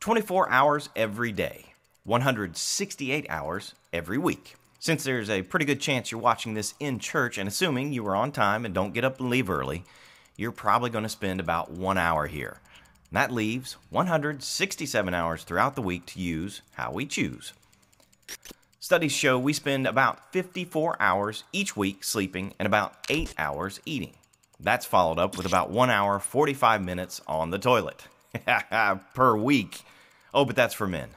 24 0.00 0.48
hours 0.48 0.88
every 0.94 1.32
day, 1.32 1.64
168 2.04 3.26
hours 3.28 3.74
every 3.92 4.16
week. 4.16 4.54
Since 4.78 5.02
there's 5.02 5.28
a 5.28 5.42
pretty 5.42 5.64
good 5.64 5.80
chance 5.80 6.12
you're 6.12 6.20
watching 6.20 6.54
this 6.54 6.74
in 6.78 7.00
church, 7.00 7.36
and 7.36 7.48
assuming 7.48 7.92
you 7.92 8.06
are 8.06 8.14
on 8.14 8.30
time 8.30 8.64
and 8.64 8.72
don't 8.72 8.94
get 8.94 9.04
up 9.04 9.18
and 9.18 9.28
leave 9.28 9.50
early, 9.50 9.84
you're 10.36 10.52
probably 10.52 10.88
going 10.88 11.02
to 11.02 11.08
spend 11.08 11.40
about 11.40 11.72
one 11.72 11.98
hour 11.98 12.28
here. 12.28 12.60
And 13.10 13.16
that 13.16 13.32
leaves 13.32 13.76
167 13.90 15.14
hours 15.14 15.42
throughout 15.42 15.74
the 15.74 15.82
week 15.82 16.06
to 16.06 16.20
use 16.20 16.62
how 16.74 16.92
we 16.92 17.04
choose. 17.04 17.52
Studies 18.78 19.10
show 19.10 19.36
we 19.36 19.52
spend 19.52 19.84
about 19.84 20.32
54 20.32 20.96
hours 21.00 21.42
each 21.52 21.76
week 21.76 22.04
sleeping 22.04 22.54
and 22.60 22.66
about 22.66 22.94
8 23.10 23.34
hours 23.36 23.80
eating. 23.84 24.14
That's 24.60 24.86
followed 24.86 25.18
up 25.18 25.36
with 25.36 25.44
about 25.44 25.70
1 25.70 25.90
hour 25.90 26.20
45 26.20 26.84
minutes 26.84 27.20
on 27.26 27.50
the 27.50 27.58
toilet 27.58 28.06
per 29.14 29.36
week. 29.36 29.82
Oh, 30.34 30.44
but 30.44 30.56
that's 30.56 30.74
for 30.74 30.86
men. 30.86 31.10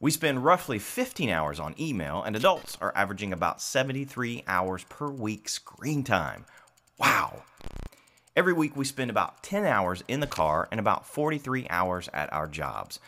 We 0.00 0.10
spend 0.10 0.44
roughly 0.44 0.78
15 0.78 1.30
hours 1.30 1.58
on 1.58 1.74
email, 1.80 2.22
and 2.22 2.36
adults 2.36 2.76
are 2.80 2.92
averaging 2.94 3.32
about 3.32 3.62
73 3.62 4.44
hours 4.46 4.84
per 4.84 5.08
week 5.08 5.48
screen 5.48 6.04
time. 6.04 6.44
Wow! 6.98 7.44
Every 8.36 8.52
week 8.52 8.76
we 8.76 8.84
spend 8.84 9.10
about 9.10 9.42
10 9.44 9.64
hours 9.64 10.02
in 10.08 10.20
the 10.20 10.26
car 10.26 10.68
and 10.70 10.80
about 10.80 11.06
43 11.06 11.68
hours 11.70 12.08
at 12.12 12.32
our 12.32 12.48
jobs. 12.48 12.98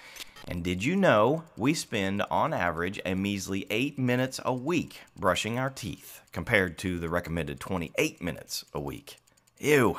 And 0.47 0.63
did 0.63 0.85
you 0.85 0.95
know 0.95 1.43
we 1.57 1.75
spend 1.75 2.23
on 2.31 2.55
average 2.55 3.01
a 3.05 3.15
measly 3.15 3.67
8 3.69 3.99
minutes 3.99 4.41
a 4.45 4.55
week 4.55 5.01
brushing 5.19 5.59
our 5.59 5.71
teeth 5.71 6.21
compared 6.33 6.79
to 6.79 7.01
the 7.01 7.09
recommended 7.09 7.59
28 7.59 8.23
minutes 8.23 8.65
a 8.73 8.81
week? 8.81 9.17
Ew. 9.59 9.99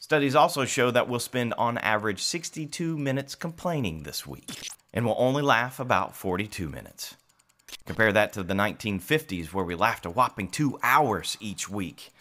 Studies 0.00 0.34
also 0.34 0.64
show 0.64 0.90
that 0.90 1.08
we'll 1.08 1.20
spend 1.20 1.54
on 1.54 1.78
average 1.78 2.22
62 2.22 2.98
minutes 2.98 3.34
complaining 3.34 4.02
this 4.02 4.26
week 4.26 4.68
and 4.92 5.04
we'll 5.04 5.14
only 5.18 5.42
laugh 5.42 5.78
about 5.78 6.16
42 6.16 6.68
minutes. 6.68 7.14
Compare 7.86 8.12
that 8.12 8.32
to 8.32 8.42
the 8.42 8.54
1950s 8.54 9.52
where 9.52 9.64
we 9.64 9.74
laughed 9.74 10.06
a 10.06 10.10
whopping 10.10 10.48
two 10.48 10.78
hours 10.82 11.36
each 11.40 11.68
week. 11.68 12.12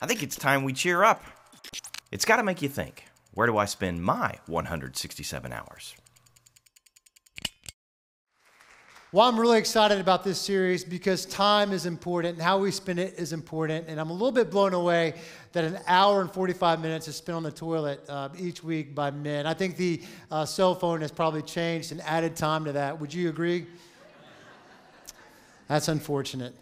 I 0.00 0.06
think 0.06 0.22
it's 0.22 0.36
time 0.36 0.64
we 0.64 0.72
cheer 0.72 1.02
up. 1.02 1.22
It's 2.10 2.24
got 2.24 2.36
to 2.36 2.42
make 2.42 2.62
you 2.62 2.68
think 2.68 3.04
where 3.32 3.46
do 3.46 3.56
I 3.56 3.64
spend 3.64 4.02
my 4.02 4.38
167 4.46 5.52
hours? 5.52 5.94
Well, 9.12 9.26
I'm 9.26 9.40
really 9.40 9.58
excited 9.58 9.98
about 9.98 10.22
this 10.22 10.40
series 10.40 10.84
because 10.84 11.26
time 11.26 11.72
is 11.72 11.84
important 11.84 12.34
and 12.34 12.42
how 12.42 12.58
we 12.58 12.70
spend 12.70 13.00
it 13.00 13.18
is 13.18 13.32
important. 13.32 13.88
And 13.88 14.00
I'm 14.00 14.10
a 14.10 14.12
little 14.12 14.30
bit 14.30 14.52
blown 14.52 14.72
away 14.72 15.14
that 15.50 15.64
an 15.64 15.80
hour 15.88 16.20
and 16.20 16.30
45 16.30 16.80
minutes 16.80 17.08
is 17.08 17.16
spent 17.16 17.34
on 17.34 17.42
the 17.42 17.50
toilet 17.50 18.04
uh, 18.08 18.28
each 18.38 18.62
week 18.62 18.94
by 18.94 19.10
men. 19.10 19.48
I 19.48 19.54
think 19.54 19.76
the 19.76 20.00
uh, 20.30 20.44
cell 20.44 20.76
phone 20.76 21.00
has 21.00 21.10
probably 21.10 21.42
changed 21.42 21.90
and 21.90 22.00
added 22.02 22.36
time 22.36 22.64
to 22.66 22.72
that. 22.74 23.00
Would 23.00 23.12
you 23.12 23.30
agree? 23.30 23.66
That's 25.66 25.88
unfortunate. 25.88 26.54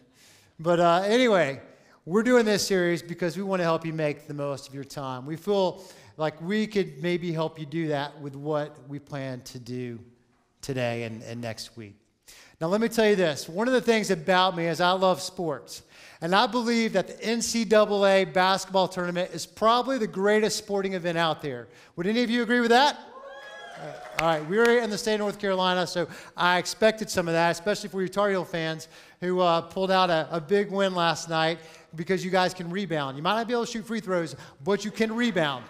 But 0.59 0.81
uh, 0.81 1.03
anyway, 1.05 1.61
we're 2.07 2.23
doing 2.23 2.47
this 2.47 2.67
series 2.67 3.03
because 3.03 3.37
we 3.37 3.43
want 3.43 3.61
to 3.61 3.65
help 3.65 3.85
you 3.85 3.93
make 3.93 4.27
the 4.27 4.33
most 4.33 4.69
of 4.69 4.75
your 4.75 4.85
time. 4.85 5.27
We 5.27 5.37
feel 5.37 5.85
like 6.17 6.41
we 6.41 6.67
could 6.67 7.03
maybe 7.03 7.31
help 7.31 7.61
you 7.61 7.67
do 7.67 7.89
that 7.89 8.19
with 8.23 8.35
what 8.35 8.75
we 8.89 8.99
plan 8.99 9.43
to 9.43 9.59
do 9.59 9.99
today 10.63 11.03
and, 11.03 11.23
and 11.25 11.43
next 11.43 11.77
week. 11.77 11.95
Now, 12.61 12.67
let 12.67 12.81
me 12.81 12.89
tell 12.89 13.09
you 13.09 13.17
this 13.17 13.49
one 13.49 13.69
of 13.69 13.75
the 13.75 13.81
things 13.81 14.11
about 14.11 14.57
me 14.57 14.67
is 14.67 14.81
I 14.81 14.91
love 14.93 15.23
sports. 15.23 15.83
And 16.21 16.35
I 16.35 16.49
believe 16.49 16.95
that 16.95 17.07
the 17.07 17.15
NCAA 17.15 18.33
basketball 18.33 18.89
tournament 18.89 19.31
is 19.33 19.47
probably 19.47 19.99
the 19.99 20.09
greatest 20.09 20.59
sporting 20.59 20.95
event 20.95 21.17
out 21.17 21.41
there. 21.41 21.69
Would 21.95 22.09
any 22.09 22.25
of 22.25 22.31
you 22.31 22.43
agree 22.43 22.59
with 22.59 22.71
that? 22.71 22.99
All 24.21 24.27
right, 24.27 24.45
we're 24.49 24.81
in 24.81 24.91
the 24.91 24.99
state 24.99 25.15
of 25.15 25.21
North 25.21 25.39
Carolina, 25.39 25.87
so 25.87 26.09
I 26.37 26.59
expected 26.59 27.09
some 27.09 27.29
of 27.29 27.35
that, 27.35 27.53
especially 27.53 27.89
for 27.89 28.03
you 28.03 28.09
Tar 28.09 28.31
Heel 28.31 28.45
fans 28.45 28.89
who 29.21 29.39
uh, 29.39 29.61
pulled 29.61 29.93
out 29.93 30.11
a, 30.11 30.27
a 30.33 30.41
big 30.41 30.73
win 30.73 30.93
last 30.93 31.29
night 31.29 31.61
because 31.95 32.25
you 32.25 32.33
guys 32.33 32.53
can 32.53 32.69
rebound. 32.69 33.17
You 33.17 33.23
might 33.23 33.37
not 33.37 33.47
be 33.47 33.53
able 33.53 33.67
to 33.67 33.71
shoot 33.71 33.87
free 33.87 34.01
throws, 34.01 34.35
but 34.65 34.85
you 34.85 34.91
can 34.91 35.15
rebound. 35.15 35.65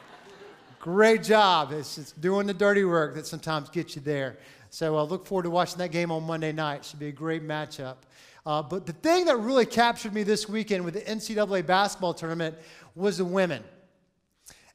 Great 0.80 1.22
job. 1.22 1.72
It's, 1.72 1.98
it's 1.98 2.12
doing 2.12 2.46
the 2.46 2.54
dirty 2.54 2.84
work 2.84 3.14
that 3.16 3.26
sometimes 3.26 3.68
gets 3.68 3.94
you 3.96 4.00
there. 4.00 4.38
So 4.70 4.96
I 4.96 5.00
uh, 5.00 5.04
look 5.04 5.26
forward 5.26 5.44
to 5.44 5.50
watching 5.50 5.78
that 5.78 5.90
game 5.92 6.10
on 6.10 6.24
Monday 6.24 6.52
night. 6.52 6.84
Should 6.84 6.98
be 6.98 7.08
a 7.08 7.12
great 7.12 7.42
matchup. 7.42 7.96
Uh, 8.44 8.62
but 8.62 8.86
the 8.86 8.92
thing 8.92 9.26
that 9.26 9.36
really 9.36 9.66
captured 9.66 10.14
me 10.14 10.22
this 10.22 10.48
weekend 10.48 10.84
with 10.84 10.94
the 10.94 11.00
NCAA 11.00 11.66
basketball 11.66 12.14
tournament 12.14 12.56
was 12.94 13.18
the 13.18 13.24
women. 13.24 13.62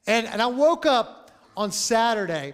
And, 0.05 0.27
and 0.27 0.41
I 0.41 0.47
woke 0.47 0.85
up 0.85 1.31
on 1.55 1.71
Saturday, 1.71 2.53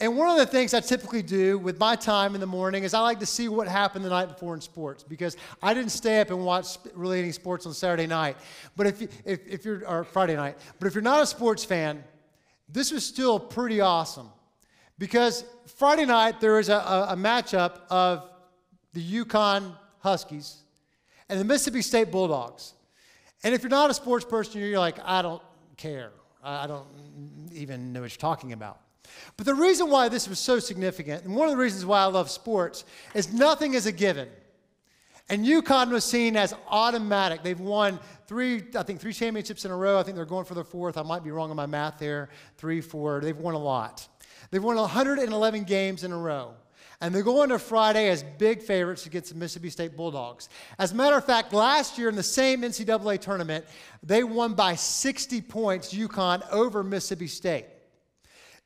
and 0.00 0.16
one 0.16 0.28
of 0.28 0.36
the 0.36 0.46
things 0.46 0.74
I 0.74 0.80
typically 0.80 1.22
do 1.22 1.58
with 1.58 1.78
my 1.78 1.96
time 1.96 2.34
in 2.34 2.40
the 2.40 2.46
morning 2.46 2.84
is 2.84 2.92
I 2.92 3.00
like 3.00 3.20
to 3.20 3.26
see 3.26 3.48
what 3.48 3.66
happened 3.66 4.04
the 4.04 4.10
night 4.10 4.28
before 4.28 4.54
in 4.54 4.60
sports 4.60 5.02
because 5.02 5.36
I 5.62 5.72
didn't 5.72 5.92
stay 5.92 6.20
up 6.20 6.28
and 6.30 6.44
watch 6.44 6.76
really 6.94 7.18
any 7.18 7.32
sports 7.32 7.64
on 7.66 7.72
Saturday 7.72 8.06
night. 8.06 8.36
But 8.76 8.88
if, 8.88 9.02
if, 9.24 9.46
if 9.46 9.64
you're, 9.64 9.88
or 9.88 10.04
Friday 10.04 10.36
night, 10.36 10.58
but 10.78 10.86
if 10.86 10.94
you're 10.94 11.02
not 11.02 11.22
a 11.22 11.26
sports 11.26 11.64
fan, 11.64 12.04
this 12.68 12.90
was 12.92 13.06
still 13.06 13.38
pretty 13.38 13.80
awesome. 13.80 14.28
Because 14.98 15.44
Friday 15.76 16.06
night, 16.06 16.40
there 16.40 16.54
was 16.54 16.68
a, 16.68 16.76
a, 16.76 17.06
a 17.10 17.16
matchup 17.16 17.80
of 17.90 18.30
the 18.92 19.24
UConn 19.24 19.74
Huskies 20.00 20.58
and 21.28 21.38
the 21.38 21.44
Mississippi 21.44 21.82
State 21.82 22.10
Bulldogs. 22.10 22.72
And 23.44 23.54
if 23.54 23.62
you're 23.62 23.70
not 23.70 23.90
a 23.90 23.94
sports 23.94 24.24
person, 24.24 24.60
you're 24.60 24.78
like, 24.78 24.98
I 25.04 25.22
don't 25.22 25.42
care. 25.76 26.12
I 26.42 26.66
don't 26.66 26.86
even 27.52 27.92
know 27.92 28.02
what 28.02 28.10
you're 28.10 28.18
talking 28.18 28.52
about. 28.52 28.80
But 29.36 29.46
the 29.46 29.54
reason 29.54 29.90
why 29.90 30.08
this 30.08 30.28
was 30.28 30.38
so 30.38 30.58
significant, 30.58 31.24
and 31.24 31.34
one 31.34 31.48
of 31.48 31.52
the 31.52 31.60
reasons 31.60 31.84
why 31.84 32.00
I 32.00 32.06
love 32.06 32.30
sports, 32.30 32.84
is 33.14 33.32
nothing 33.32 33.74
is 33.74 33.86
a 33.86 33.92
given. 33.92 34.28
And 35.28 35.44
UConn 35.44 35.90
was 35.90 36.04
seen 36.04 36.36
as 36.36 36.54
automatic. 36.68 37.42
They've 37.42 37.58
won 37.58 37.98
three, 38.28 38.62
I 38.76 38.84
think, 38.84 39.00
three 39.00 39.12
championships 39.12 39.64
in 39.64 39.72
a 39.72 39.76
row. 39.76 39.98
I 39.98 40.04
think 40.04 40.16
they're 40.16 40.24
going 40.24 40.44
for 40.44 40.54
their 40.54 40.64
fourth. 40.64 40.96
I 40.96 41.02
might 41.02 41.24
be 41.24 41.32
wrong 41.32 41.50
on 41.50 41.56
my 41.56 41.66
math 41.66 41.98
there. 41.98 42.28
Three, 42.56 42.80
four. 42.80 43.20
They've 43.20 43.36
won 43.36 43.54
a 43.54 43.58
lot. 43.58 44.06
They've 44.50 44.62
won 44.62 44.76
111 44.76 45.64
games 45.64 46.04
in 46.04 46.12
a 46.12 46.18
row. 46.18 46.54
And 47.00 47.14
they're 47.14 47.22
going 47.22 47.50
to 47.50 47.58
Friday 47.58 48.08
as 48.08 48.22
big 48.22 48.62
favorites 48.62 49.04
against 49.04 49.30
the 49.30 49.34
Mississippi 49.34 49.68
State 49.68 49.96
Bulldogs. 49.96 50.48
As 50.78 50.92
a 50.92 50.94
matter 50.94 51.16
of 51.16 51.24
fact, 51.26 51.52
last 51.52 51.98
year 51.98 52.08
in 52.08 52.16
the 52.16 52.22
same 52.22 52.62
NCAA 52.62 53.20
tournament, 53.20 53.66
they 54.02 54.24
won 54.24 54.54
by 54.54 54.76
60 54.76 55.42
points, 55.42 55.92
UConn, 55.92 56.42
over 56.50 56.82
Mississippi 56.82 57.26
State. 57.26 57.66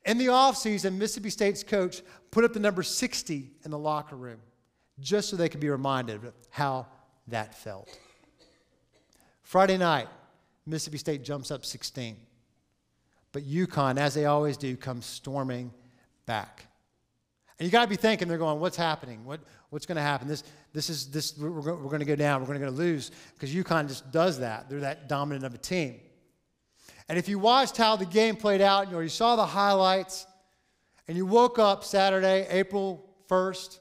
In 0.05 0.17
the 0.17 0.27
offseason, 0.27 0.95
Mississippi 0.97 1.29
State's 1.29 1.61
coach 1.61 2.01
put 2.31 2.45
up 2.45 2.53
the 2.53 2.59
number 2.59 2.83
60 2.83 3.51
in 3.65 3.71
the 3.71 3.77
locker 3.77 4.15
room 4.15 4.39
just 4.99 5.29
so 5.29 5.35
they 5.35 5.49
could 5.49 5.59
be 5.59 5.69
reminded 5.69 6.23
of 6.23 6.33
how 6.49 6.87
that 7.27 7.53
felt. 7.55 7.89
Friday 9.43 9.77
night, 9.77 10.07
Mississippi 10.65 10.97
State 10.97 11.23
jumps 11.23 11.51
up 11.51 11.65
16. 11.65 12.15
But 13.31 13.43
UConn, 13.43 13.97
as 13.97 14.13
they 14.13 14.25
always 14.25 14.57
do, 14.57 14.75
comes 14.75 15.05
storming 15.05 15.71
back. 16.25 16.65
And 17.57 17.65
you 17.65 17.71
got 17.71 17.83
to 17.83 17.89
be 17.89 17.95
thinking, 17.95 18.27
they're 18.27 18.37
going, 18.37 18.59
what's 18.59 18.75
happening? 18.75 19.23
What, 19.23 19.39
what's 19.69 19.85
going 19.85 19.97
to 19.97 20.01
happen? 20.01 20.27
This, 20.27 20.43
this 20.73 20.89
is, 20.89 21.11
this, 21.11 21.37
we're, 21.37 21.49
we're 21.51 21.75
going 21.75 21.99
to 21.99 22.05
go 22.05 22.15
down. 22.15 22.41
We're 22.41 22.47
going 22.47 22.61
to 22.61 22.71
lose 22.71 23.11
because 23.33 23.53
UConn 23.53 23.87
just 23.87 24.11
does 24.11 24.39
that. 24.39 24.69
They're 24.69 24.79
that 24.79 25.07
dominant 25.07 25.45
of 25.45 25.53
a 25.53 25.57
team. 25.57 25.99
And 27.07 27.19
if 27.19 27.29
you 27.29 27.39
watched 27.39 27.77
how 27.77 27.95
the 27.95 28.05
game 28.05 28.35
played 28.35 28.61
out, 28.61 28.93
or 28.93 29.03
you 29.03 29.09
saw 29.09 29.35
the 29.35 29.45
highlights, 29.45 30.25
and 31.07 31.17
you 31.17 31.25
woke 31.25 31.59
up 31.59 31.83
Saturday, 31.83 32.47
April 32.49 33.05
1st, 33.29 33.79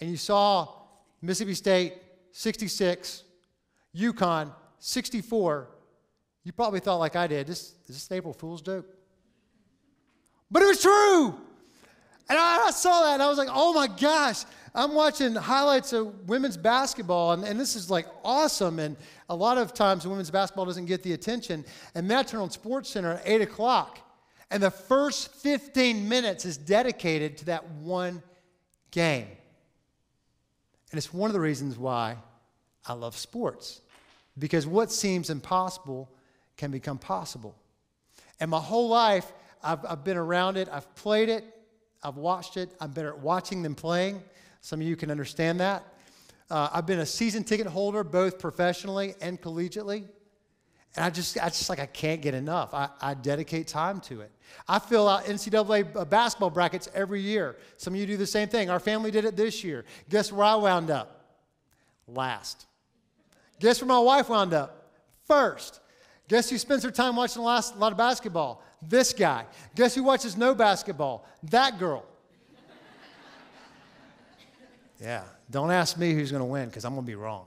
and 0.00 0.10
you 0.10 0.16
saw 0.16 0.68
Mississippi 1.20 1.54
State 1.54 1.94
66, 2.32 3.24
UConn 3.96 4.52
64, 4.78 5.68
you 6.46 6.52
probably 6.52 6.78
thought, 6.78 6.98
like 6.98 7.16
I 7.16 7.26
did, 7.26 7.48
this, 7.48 7.74
is 7.88 7.96
this 7.96 8.12
April 8.12 8.32
Fool's 8.32 8.62
joke? 8.62 8.86
But 10.48 10.62
it 10.62 10.66
was 10.66 10.80
true. 10.80 11.34
And 12.28 12.38
I, 12.38 12.66
I, 12.68 12.70
saw 12.70 13.02
that 13.02 13.14
and 13.14 13.22
I 13.22 13.28
was 13.28 13.36
like, 13.36 13.48
oh 13.50 13.72
my 13.72 13.88
gosh, 13.88 14.44
I'm 14.72 14.94
watching 14.94 15.34
highlights 15.34 15.92
of 15.92 16.28
women's 16.28 16.56
basketball, 16.56 17.32
and, 17.32 17.42
and 17.42 17.58
this 17.58 17.74
is 17.74 17.90
like 17.90 18.06
awesome. 18.22 18.78
And 18.78 18.96
a 19.28 19.34
lot 19.34 19.58
of 19.58 19.74
times 19.74 20.06
women's 20.06 20.30
basketball 20.30 20.66
doesn't 20.66 20.86
get 20.86 21.02
the 21.02 21.14
attention. 21.14 21.64
And 21.96 22.06
Matt 22.06 22.28
turned 22.28 22.44
on 22.44 22.50
Sports 22.52 22.90
Center 22.90 23.14
at 23.14 23.22
8 23.24 23.42
o'clock. 23.42 23.98
And 24.48 24.62
the 24.62 24.70
first 24.70 25.34
15 25.34 26.08
minutes 26.08 26.44
is 26.44 26.56
dedicated 26.56 27.38
to 27.38 27.46
that 27.46 27.68
one 27.70 28.22
game. 28.92 29.26
And 30.92 30.98
it's 30.98 31.12
one 31.12 31.28
of 31.28 31.34
the 31.34 31.40
reasons 31.40 31.76
why 31.76 32.18
I 32.86 32.92
love 32.92 33.16
sports. 33.16 33.80
Because 34.38 34.64
what 34.64 34.92
seems 34.92 35.28
impossible 35.28 36.08
can 36.56 36.70
become 36.70 36.98
possible. 36.98 37.54
And 38.40 38.50
my 38.50 38.60
whole 38.60 38.88
life, 38.88 39.32
I've, 39.62 39.84
I've 39.84 40.04
been 40.04 40.16
around 40.16 40.56
it, 40.56 40.68
I've 40.70 40.92
played 40.94 41.28
it, 41.28 41.44
I've 42.02 42.16
watched 42.16 42.56
it, 42.56 42.70
I'm 42.80 42.90
better 42.90 43.08
at 43.08 43.18
watching 43.18 43.62
than 43.62 43.74
playing. 43.74 44.22
Some 44.60 44.80
of 44.80 44.86
you 44.86 44.96
can 44.96 45.10
understand 45.10 45.60
that. 45.60 45.84
Uh, 46.50 46.68
I've 46.72 46.86
been 46.86 47.00
a 47.00 47.06
season 47.06 47.44
ticket 47.44 47.66
holder 47.66 48.04
both 48.04 48.38
professionally 48.38 49.14
and 49.20 49.40
collegiately. 49.40 50.04
And 50.94 51.04
I 51.04 51.10
just, 51.10 51.36
I 51.42 51.48
just 51.48 51.68
like, 51.68 51.78
I 51.78 51.86
can't 51.86 52.22
get 52.22 52.32
enough. 52.34 52.72
I, 52.72 52.88
I 53.00 53.14
dedicate 53.14 53.66
time 53.66 54.00
to 54.02 54.22
it. 54.22 54.30
I 54.66 54.78
fill 54.78 55.08
out 55.08 55.24
NCAA 55.24 56.08
basketball 56.08 56.50
brackets 56.50 56.88
every 56.94 57.20
year. 57.20 57.56
Some 57.76 57.92
of 57.92 58.00
you 58.00 58.06
do 58.06 58.16
the 58.16 58.26
same 58.26 58.48
thing. 58.48 58.70
Our 58.70 58.80
family 58.80 59.10
did 59.10 59.26
it 59.26 59.36
this 59.36 59.62
year. 59.62 59.84
Guess 60.08 60.32
where 60.32 60.46
I 60.46 60.54
wound 60.54 60.90
up? 60.90 61.42
Last. 62.08 62.66
Guess 63.60 63.82
where 63.82 63.88
my 63.88 63.98
wife 63.98 64.30
wound 64.30 64.54
up? 64.54 64.90
First. 65.26 65.80
Guess 66.28 66.50
who 66.50 66.58
spends 66.58 66.82
her 66.82 66.90
time 66.90 67.14
watching 67.16 67.40
a 67.40 67.44
lot 67.44 67.92
of 67.92 67.96
basketball? 67.96 68.62
This 68.82 69.12
guy. 69.12 69.44
Guess 69.74 69.94
who 69.94 70.02
watches 70.02 70.36
no 70.36 70.54
basketball? 70.54 71.24
That 71.44 71.78
girl. 71.78 72.04
yeah, 75.00 75.22
don't 75.50 75.70
ask 75.70 75.96
me 75.96 76.12
who's 76.12 76.32
going 76.32 76.40
to 76.40 76.46
win 76.46 76.68
because 76.68 76.84
I'm 76.84 76.94
going 76.94 77.04
to 77.04 77.10
be 77.10 77.14
wrong. 77.14 77.46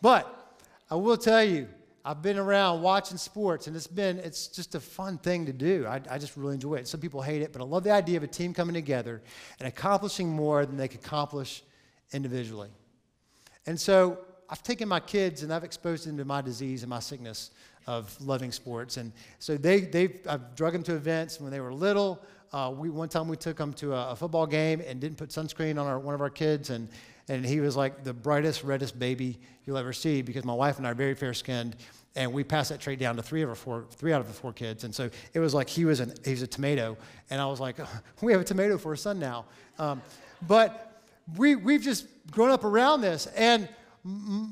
But 0.00 0.56
I 0.88 0.94
will 0.94 1.16
tell 1.16 1.42
you, 1.42 1.68
I've 2.04 2.22
been 2.22 2.38
around 2.38 2.82
watching 2.82 3.18
sports, 3.18 3.66
and 3.66 3.74
it's 3.74 3.88
been, 3.88 4.18
it's 4.18 4.46
just 4.46 4.76
a 4.76 4.80
fun 4.80 5.18
thing 5.18 5.44
to 5.46 5.52
do. 5.52 5.86
I, 5.88 6.00
I, 6.08 6.18
just 6.18 6.36
really 6.36 6.54
enjoy 6.54 6.74
it. 6.74 6.86
Some 6.86 7.00
people 7.00 7.20
hate 7.20 7.42
it, 7.42 7.52
but 7.52 7.60
I 7.60 7.64
love 7.64 7.82
the 7.82 7.90
idea 7.90 8.16
of 8.16 8.22
a 8.22 8.28
team 8.28 8.54
coming 8.54 8.74
together 8.74 9.20
and 9.58 9.66
accomplishing 9.66 10.28
more 10.28 10.64
than 10.64 10.76
they 10.76 10.86
could 10.86 11.00
accomplish 11.00 11.64
individually. 12.12 12.70
And 13.66 13.80
so 13.80 14.18
I've 14.48 14.62
taken 14.62 14.88
my 14.88 15.00
kids 15.00 15.42
and 15.42 15.52
I've 15.52 15.64
exposed 15.64 16.06
them 16.06 16.16
to 16.18 16.24
my 16.24 16.40
disease 16.40 16.84
and 16.84 16.90
my 16.90 17.00
sickness 17.00 17.50
of 17.86 18.16
loving 18.20 18.52
sports. 18.52 18.96
And 18.96 19.12
so 19.38 19.56
they, 19.56 19.80
they, 19.80 20.20
I've 20.28 20.54
drug 20.56 20.72
them 20.72 20.82
to 20.84 20.94
events 20.94 21.40
when 21.40 21.50
they 21.50 21.60
were 21.60 21.72
little. 21.72 22.22
Uh, 22.52 22.72
we, 22.76 22.90
one 22.90 23.08
time 23.08 23.28
we 23.28 23.36
took 23.36 23.56
them 23.56 23.72
to 23.74 23.94
a, 23.94 24.10
a, 24.10 24.16
football 24.16 24.46
game 24.46 24.80
and 24.86 25.00
didn't 25.00 25.18
put 25.18 25.30
sunscreen 25.30 25.80
on 25.80 25.86
our, 25.86 25.98
one 25.98 26.14
of 26.14 26.20
our 26.20 26.30
kids. 26.30 26.70
And, 26.70 26.88
and 27.28 27.44
he 27.44 27.60
was 27.60 27.76
like 27.76 28.04
the 28.04 28.12
brightest, 28.12 28.64
reddest 28.64 28.98
baby 28.98 29.38
you'll 29.64 29.78
ever 29.78 29.92
see 29.92 30.22
because 30.22 30.44
my 30.44 30.54
wife 30.54 30.78
and 30.78 30.86
I 30.86 30.90
are 30.90 30.94
very 30.94 31.14
fair 31.14 31.34
skinned. 31.34 31.76
And 32.14 32.32
we 32.32 32.44
passed 32.44 32.70
that 32.70 32.80
trait 32.80 32.98
down 32.98 33.16
to 33.16 33.22
three 33.22 33.42
of 33.42 33.50
our 33.50 33.54
four, 33.54 33.84
three 33.90 34.12
out 34.12 34.20
of 34.20 34.26
the 34.26 34.32
four 34.32 34.52
kids. 34.52 34.84
And 34.84 34.94
so 34.94 35.10
it 35.34 35.38
was 35.38 35.54
like 35.54 35.68
he 35.68 35.84
was, 35.84 36.00
an, 36.00 36.14
he 36.24 36.30
was 36.30 36.42
a 36.42 36.46
tomato. 36.46 36.96
And 37.30 37.40
I 37.40 37.46
was 37.46 37.60
like, 37.60 37.78
oh, 37.78 37.88
we 38.22 38.32
have 38.32 38.40
a 38.40 38.44
tomato 38.44 38.78
for 38.78 38.92
a 38.92 38.98
son 38.98 39.18
now. 39.18 39.44
Um, 39.78 40.00
but 40.46 41.02
we, 41.36 41.56
we've 41.56 41.82
just 41.82 42.06
grown 42.30 42.50
up 42.50 42.64
around 42.64 43.00
this. 43.00 43.26
And 43.26 43.68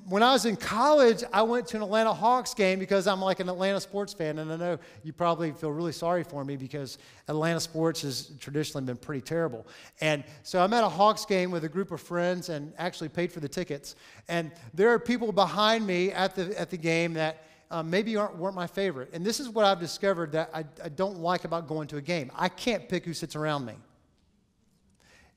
when 0.09 0.23
I 0.25 0.33
was 0.33 0.47
in 0.47 0.57
college, 0.57 1.23
I 1.33 1.43
went 1.43 1.69
to 1.69 1.77
an 1.77 1.85
Atlanta 1.85 2.13
Hawks 2.13 2.55
game 2.55 2.81
because 2.81 3.07
I'm 3.07 3.21
like 3.21 3.39
an 3.39 3.49
Atlanta 3.49 3.81
sports 3.81 4.13
fan, 4.13 4.41
and 4.41 4.53
I 4.53 4.57
know 4.57 4.79
you 5.05 5.13
probably 5.13 5.53
feel 5.53 5.71
really 5.71 5.93
sorry 5.93 6.25
for 6.25 6.45
me 6.45 6.57
because 6.57 6.99
Atlanta 7.29 7.61
sports 7.61 8.03
has 8.03 8.33
traditionally 8.41 8.85
been 8.85 8.97
pretty 8.97 9.21
terrible. 9.21 9.65
And 10.01 10.25
so 10.43 10.61
I'm 10.61 10.73
at 10.73 10.83
a 10.83 10.89
Hawks 10.89 11.25
game 11.25 11.53
with 11.53 11.63
a 11.63 11.69
group 11.69 11.93
of 11.93 12.01
friends 12.01 12.49
and 12.49 12.73
actually 12.79 13.11
paid 13.11 13.31
for 13.31 13.39
the 13.39 13.49
tickets. 13.49 13.95
And 14.27 14.51
there 14.73 14.91
are 14.91 14.99
people 14.99 15.31
behind 15.31 15.87
me 15.87 16.11
at 16.11 16.35
the, 16.35 16.59
at 16.59 16.71
the 16.71 16.79
game 16.79 17.15
that 17.15 17.45
um, 17.71 17.89
maybe 17.89 18.17
aren't, 18.17 18.37
weren't 18.37 18.57
my 18.57 18.67
favorite. 18.67 19.11
And 19.13 19.25
this 19.25 19.39
is 19.39 19.49
what 19.49 19.65
I've 19.65 19.81
discovered 19.81 20.33
that 20.33 20.51
I, 20.53 20.65
I 20.83 20.89
don't 20.89 21.19
like 21.19 21.45
about 21.45 21.69
going 21.69 21.87
to 21.89 21.99
a 21.99 22.03
game 22.03 22.33
I 22.35 22.49
can't 22.49 22.89
pick 22.89 23.05
who 23.05 23.15
sits 23.15 23.37
around 23.37 23.67
me. 23.67 23.75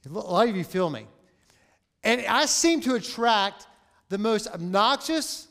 A 0.06 0.10
lot 0.10 0.48
of 0.48 0.56
you 0.56 0.64
feel 0.64 0.90
me. 0.90 1.06
And 2.04 2.26
I 2.26 2.46
seem 2.46 2.82
to 2.82 2.96
attract 2.96 3.68
the 4.10 4.18
most 4.18 4.48
obnoxious, 4.48 5.48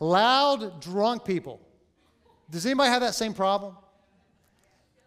loud, 0.00 0.80
drunk 0.80 1.24
people. 1.24 1.60
Does 2.50 2.66
anybody 2.66 2.90
have 2.90 3.00
that 3.02 3.14
same 3.14 3.34
problem? 3.34 3.76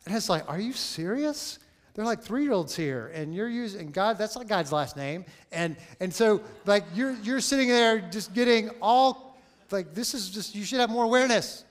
And 0.06 0.15
it's 0.15 0.30
like, 0.30 0.47
are 0.50 0.59
you 0.59 0.74
serious? 0.74 1.59
They're 1.94 2.06
like 2.06 2.21
three 2.21 2.44
year 2.44 2.51
olds 2.51 2.75
here, 2.75 3.12
and 3.13 3.33
you're 3.33 3.50
using 3.50 3.89
God, 3.89 4.18
that's 4.18 4.36
not 4.36 4.47
God's 4.47 4.71
last 4.71 4.97
name. 4.97 5.25
And, 5.51 5.77
and 6.00 6.13
so, 6.13 6.42
like, 6.65 6.83
you're, 6.94 7.15
you're 7.24 7.39
sitting 7.39 7.69
there 7.69 8.00
just 8.00 8.33
getting 8.33 8.69
all, 8.81 9.39
like, 9.71 9.94
this 9.94 10.13
is 10.13 10.30
just, 10.30 10.56
you 10.56 10.65
should 10.65 10.80
have 10.80 10.89
more 10.89 11.06
awareness. 11.06 11.63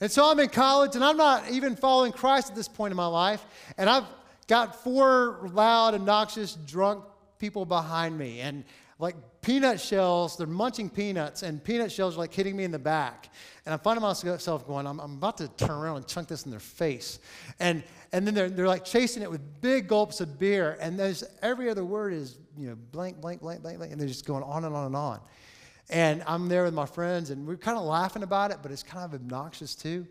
And 0.00 0.10
so 0.10 0.30
I'm 0.30 0.40
in 0.40 0.48
college, 0.48 0.96
and 0.96 1.04
I'm 1.04 1.16
not 1.16 1.50
even 1.50 1.76
following 1.76 2.12
Christ 2.12 2.50
at 2.50 2.56
this 2.56 2.68
point 2.68 2.90
in 2.90 2.96
my 2.96 3.06
life. 3.06 3.44
And 3.76 3.88
I've 3.88 4.06
got 4.48 4.82
four 4.82 5.48
loud, 5.52 5.94
obnoxious, 5.94 6.54
drunk 6.54 7.04
people 7.38 7.64
behind 7.66 8.18
me. 8.18 8.40
And 8.40 8.64
like 8.98 9.16
peanut 9.42 9.80
shells, 9.80 10.36
they're 10.36 10.46
munching 10.46 10.88
peanuts, 10.88 11.42
and 11.42 11.62
peanut 11.62 11.90
shells 11.90 12.16
are 12.16 12.20
like 12.20 12.32
hitting 12.32 12.56
me 12.56 12.64
in 12.64 12.70
the 12.70 12.78
back. 12.78 13.28
And 13.66 13.72
I'm 13.72 13.80
finding 13.80 14.02
myself 14.02 14.66
going, 14.66 14.86
I'm, 14.86 15.00
I'm 15.00 15.14
about 15.14 15.36
to 15.38 15.48
turn 15.48 15.70
around 15.70 15.96
and 15.96 16.06
chunk 16.06 16.28
this 16.28 16.44
in 16.44 16.50
their 16.50 16.60
face. 16.60 17.18
And, 17.58 17.82
and 18.12 18.26
then 18.26 18.34
they're, 18.34 18.48
they're 18.48 18.68
like 18.68 18.84
chasing 18.84 19.22
it 19.22 19.30
with 19.30 19.40
big 19.60 19.88
gulps 19.88 20.20
of 20.20 20.38
beer, 20.38 20.78
and 20.80 20.98
there's 20.98 21.24
every 21.42 21.68
other 21.68 21.84
word 21.84 22.12
is, 22.12 22.38
you 22.56 22.68
know, 22.68 22.76
blank, 22.92 23.20
blank, 23.20 23.40
blank, 23.40 23.62
blank, 23.62 23.78
blank, 23.78 23.92
and 23.92 24.00
they're 24.00 24.08
just 24.08 24.26
going 24.26 24.44
on 24.44 24.64
and 24.64 24.74
on 24.74 24.86
and 24.86 24.96
on. 24.96 25.20
And 25.90 26.22
I'm 26.26 26.48
there 26.48 26.64
with 26.64 26.74
my 26.74 26.86
friends, 26.86 27.30
and 27.30 27.46
we're 27.46 27.56
kind 27.56 27.76
of 27.76 27.84
laughing 27.84 28.22
about 28.22 28.50
it, 28.50 28.58
but 28.62 28.70
it's 28.70 28.82
kind 28.82 29.04
of 29.04 29.14
obnoxious 29.14 29.74
too. 29.74 30.06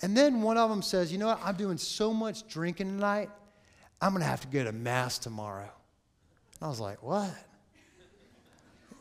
And 0.00 0.16
then 0.16 0.42
one 0.42 0.56
of 0.56 0.70
them 0.70 0.82
says, 0.82 1.12
You 1.12 1.18
know 1.18 1.26
what? 1.26 1.40
I'm 1.42 1.56
doing 1.56 1.78
so 1.78 2.12
much 2.14 2.46
drinking 2.48 2.88
tonight, 2.88 3.30
I'm 4.00 4.12
going 4.12 4.22
to 4.22 4.28
have 4.28 4.40
to 4.42 4.48
go 4.48 4.62
to 4.64 4.72
Mass 4.72 5.18
tomorrow. 5.18 5.62
And 5.62 6.62
I 6.62 6.68
was 6.68 6.80
like, 6.80 7.02
What? 7.02 7.30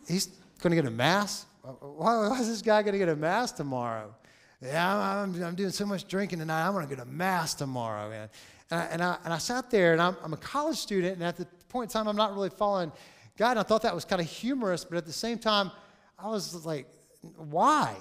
He's 0.07 0.27
going 0.61 0.71
to 0.71 0.75
get 0.75 0.85
a 0.85 0.91
mass? 0.91 1.45
Why, 1.61 2.29
why 2.29 2.39
is 2.39 2.47
this 2.47 2.61
guy 2.61 2.81
going 2.81 2.93
to 2.93 2.99
get 2.99 3.09
a 3.09 3.15
mass 3.15 3.51
tomorrow? 3.51 4.13
Yeah, 4.61 5.21
I'm, 5.21 5.43
I'm, 5.43 5.55
doing 5.55 5.69
so 5.69 5.85
much 5.85 6.07
drinking 6.07 6.39
tonight. 6.39 6.65
I'm 6.65 6.73
going 6.73 6.87
to 6.87 6.95
get 6.95 7.03
a 7.03 7.07
mass 7.07 7.53
tomorrow, 7.53 8.09
man. 8.09 8.29
And 8.71 8.79
I, 8.81 8.85
and 8.85 9.03
I, 9.03 9.17
and 9.23 9.33
I 9.33 9.37
sat 9.37 9.69
there, 9.69 9.93
and 9.93 10.01
I'm, 10.01 10.17
I'm 10.23 10.33
a 10.33 10.37
college 10.37 10.77
student, 10.77 11.15
and 11.15 11.23
at 11.23 11.37
the 11.37 11.45
point 11.69 11.91
in 11.91 11.93
time, 11.93 12.07
I'm 12.07 12.15
not 12.15 12.33
really 12.33 12.49
following 12.49 12.91
God. 13.37 13.51
And 13.51 13.59
I 13.59 13.63
thought 13.63 13.83
that 13.83 13.93
was 13.93 14.05
kind 14.05 14.21
of 14.21 14.27
humorous, 14.27 14.83
but 14.83 14.97
at 14.97 15.05
the 15.05 15.13
same 15.13 15.37
time, 15.37 15.71
I 16.17 16.29
was 16.29 16.65
like, 16.65 16.87
why? 17.21 17.95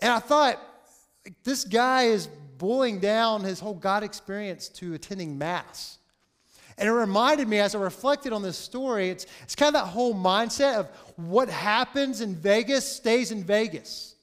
And 0.00 0.12
I 0.12 0.18
thought, 0.18 0.60
this 1.42 1.64
guy 1.64 2.04
is 2.04 2.26
boiling 2.58 3.00
down 3.00 3.42
his 3.42 3.60
whole 3.60 3.74
God 3.74 4.02
experience 4.02 4.68
to 4.70 4.94
attending 4.94 5.36
Mass. 5.36 5.98
And 6.78 6.88
it 6.88 6.92
reminded 6.92 7.48
me 7.48 7.58
as 7.60 7.74
I 7.74 7.78
reflected 7.78 8.32
on 8.32 8.42
this 8.42 8.56
story, 8.56 9.10
it's, 9.10 9.26
it's 9.42 9.54
kind 9.54 9.74
of 9.74 9.82
that 9.82 9.88
whole 9.88 10.14
mindset 10.14 10.74
of 10.74 10.88
what 11.16 11.48
happens 11.48 12.20
in 12.20 12.34
Vegas 12.34 12.88
stays 12.90 13.30
in 13.30 13.44
Vegas. 13.44 14.16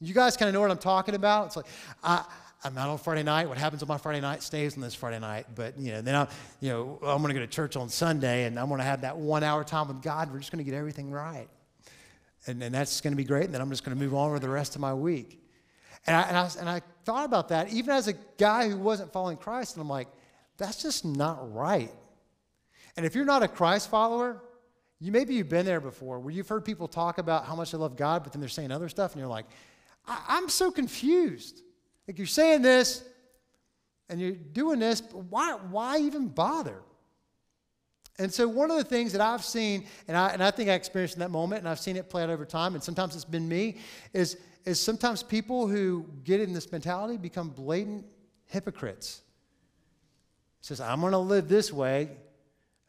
You 0.00 0.14
guys 0.14 0.36
kind 0.36 0.48
of 0.48 0.54
know 0.54 0.60
what 0.60 0.70
I'm 0.70 0.78
talking 0.78 1.14
about. 1.14 1.46
It's 1.46 1.56
like, 1.56 1.66
I, 2.04 2.24
I'm 2.62 2.76
out 2.78 2.88
on 2.90 2.98
Friday 2.98 3.22
night. 3.22 3.48
What 3.48 3.58
happens 3.58 3.82
on 3.82 3.88
my 3.88 3.98
Friday 3.98 4.20
night 4.20 4.42
stays 4.42 4.76
on 4.76 4.82
this 4.82 4.94
Friday 4.94 5.18
night. 5.18 5.46
But, 5.54 5.78
you 5.78 5.92
know, 5.92 6.00
then 6.00 6.14
I'm, 6.14 6.28
you 6.60 6.70
know, 6.70 6.98
I'm 7.02 7.22
going 7.22 7.34
to 7.34 7.34
go 7.34 7.40
to 7.40 7.46
church 7.46 7.76
on 7.76 7.88
Sunday 7.88 8.44
and 8.44 8.58
I'm 8.58 8.68
going 8.68 8.78
to 8.78 8.84
have 8.84 9.00
that 9.02 9.16
one 9.16 9.42
hour 9.42 9.64
time 9.64 9.88
with 9.88 10.02
God. 10.02 10.32
We're 10.32 10.38
just 10.38 10.52
going 10.52 10.64
to 10.64 10.70
get 10.70 10.76
everything 10.76 11.10
right. 11.10 11.48
And, 12.46 12.62
and 12.62 12.74
that's 12.74 13.00
going 13.00 13.12
to 13.12 13.16
be 13.16 13.24
great. 13.24 13.46
And 13.46 13.54
then 13.54 13.60
I'm 13.60 13.70
just 13.70 13.84
going 13.84 13.96
to 13.96 14.02
move 14.02 14.14
on 14.14 14.32
with 14.32 14.42
the 14.42 14.48
rest 14.48 14.74
of 14.74 14.80
my 14.80 14.94
week. 14.94 15.40
And 16.06 16.16
I, 16.16 16.22
and, 16.22 16.36
I, 16.36 16.50
and 16.60 16.68
I 16.68 16.80
thought 17.04 17.24
about 17.24 17.48
that 17.48 17.72
even 17.72 17.90
as 17.90 18.08
a 18.08 18.14
guy 18.38 18.68
who 18.68 18.76
wasn't 18.76 19.12
following 19.12 19.36
Christ. 19.36 19.76
And 19.76 19.82
I'm 19.82 19.88
like, 19.88 20.08
that's 20.56 20.82
just 20.82 21.04
not 21.04 21.54
right. 21.54 21.92
And 22.96 23.04
if 23.04 23.14
you're 23.14 23.24
not 23.24 23.42
a 23.42 23.48
Christ 23.48 23.90
follower, 23.90 24.42
you 25.00 25.12
maybe 25.12 25.34
you've 25.34 25.48
been 25.48 25.66
there 25.66 25.80
before 25.80 26.18
where 26.18 26.32
you've 26.32 26.48
heard 26.48 26.64
people 26.64 26.88
talk 26.88 27.18
about 27.18 27.44
how 27.44 27.54
much 27.54 27.72
they 27.72 27.78
love 27.78 27.96
God, 27.96 28.22
but 28.22 28.32
then 28.32 28.40
they're 28.40 28.48
saying 28.48 28.70
other 28.70 28.88
stuff, 28.88 29.12
and 29.12 29.20
you're 29.20 29.28
like, 29.28 29.46
I- 30.06 30.38
am 30.38 30.48
so 30.48 30.70
confused. 30.70 31.60
Like 32.08 32.18
you're 32.18 32.26
saying 32.26 32.62
this 32.62 33.04
and 34.08 34.20
you're 34.20 34.32
doing 34.32 34.78
this, 34.78 35.00
but 35.00 35.24
why, 35.24 35.58
why 35.70 35.98
even 35.98 36.28
bother? 36.28 36.80
And 38.18 38.32
so, 38.32 38.48
one 38.48 38.70
of 38.70 38.78
the 38.78 38.84
things 38.84 39.12
that 39.12 39.20
I've 39.20 39.44
seen, 39.44 39.84
and 40.08 40.16
I, 40.16 40.28
and 40.28 40.42
I 40.42 40.50
think 40.50 40.70
I 40.70 40.72
experienced 40.72 41.16
in 41.16 41.20
that 41.20 41.30
moment, 41.30 41.58
and 41.58 41.68
I've 41.68 41.80
seen 41.80 41.96
it 41.96 42.08
play 42.08 42.22
out 42.22 42.30
over 42.30 42.46
time, 42.46 42.74
and 42.74 42.82
sometimes 42.82 43.14
it's 43.14 43.26
been 43.26 43.46
me, 43.46 43.76
is, 44.14 44.38
is 44.64 44.80
sometimes 44.80 45.22
people 45.22 45.66
who 45.66 46.06
get 46.24 46.40
in 46.40 46.54
this 46.54 46.72
mentality 46.72 47.18
become 47.18 47.50
blatant 47.50 48.06
hypocrites 48.46 49.20
says, 50.66 50.80
I'm 50.80 51.00
going 51.00 51.12
to 51.12 51.18
live 51.18 51.48
this 51.48 51.72
way. 51.72 52.10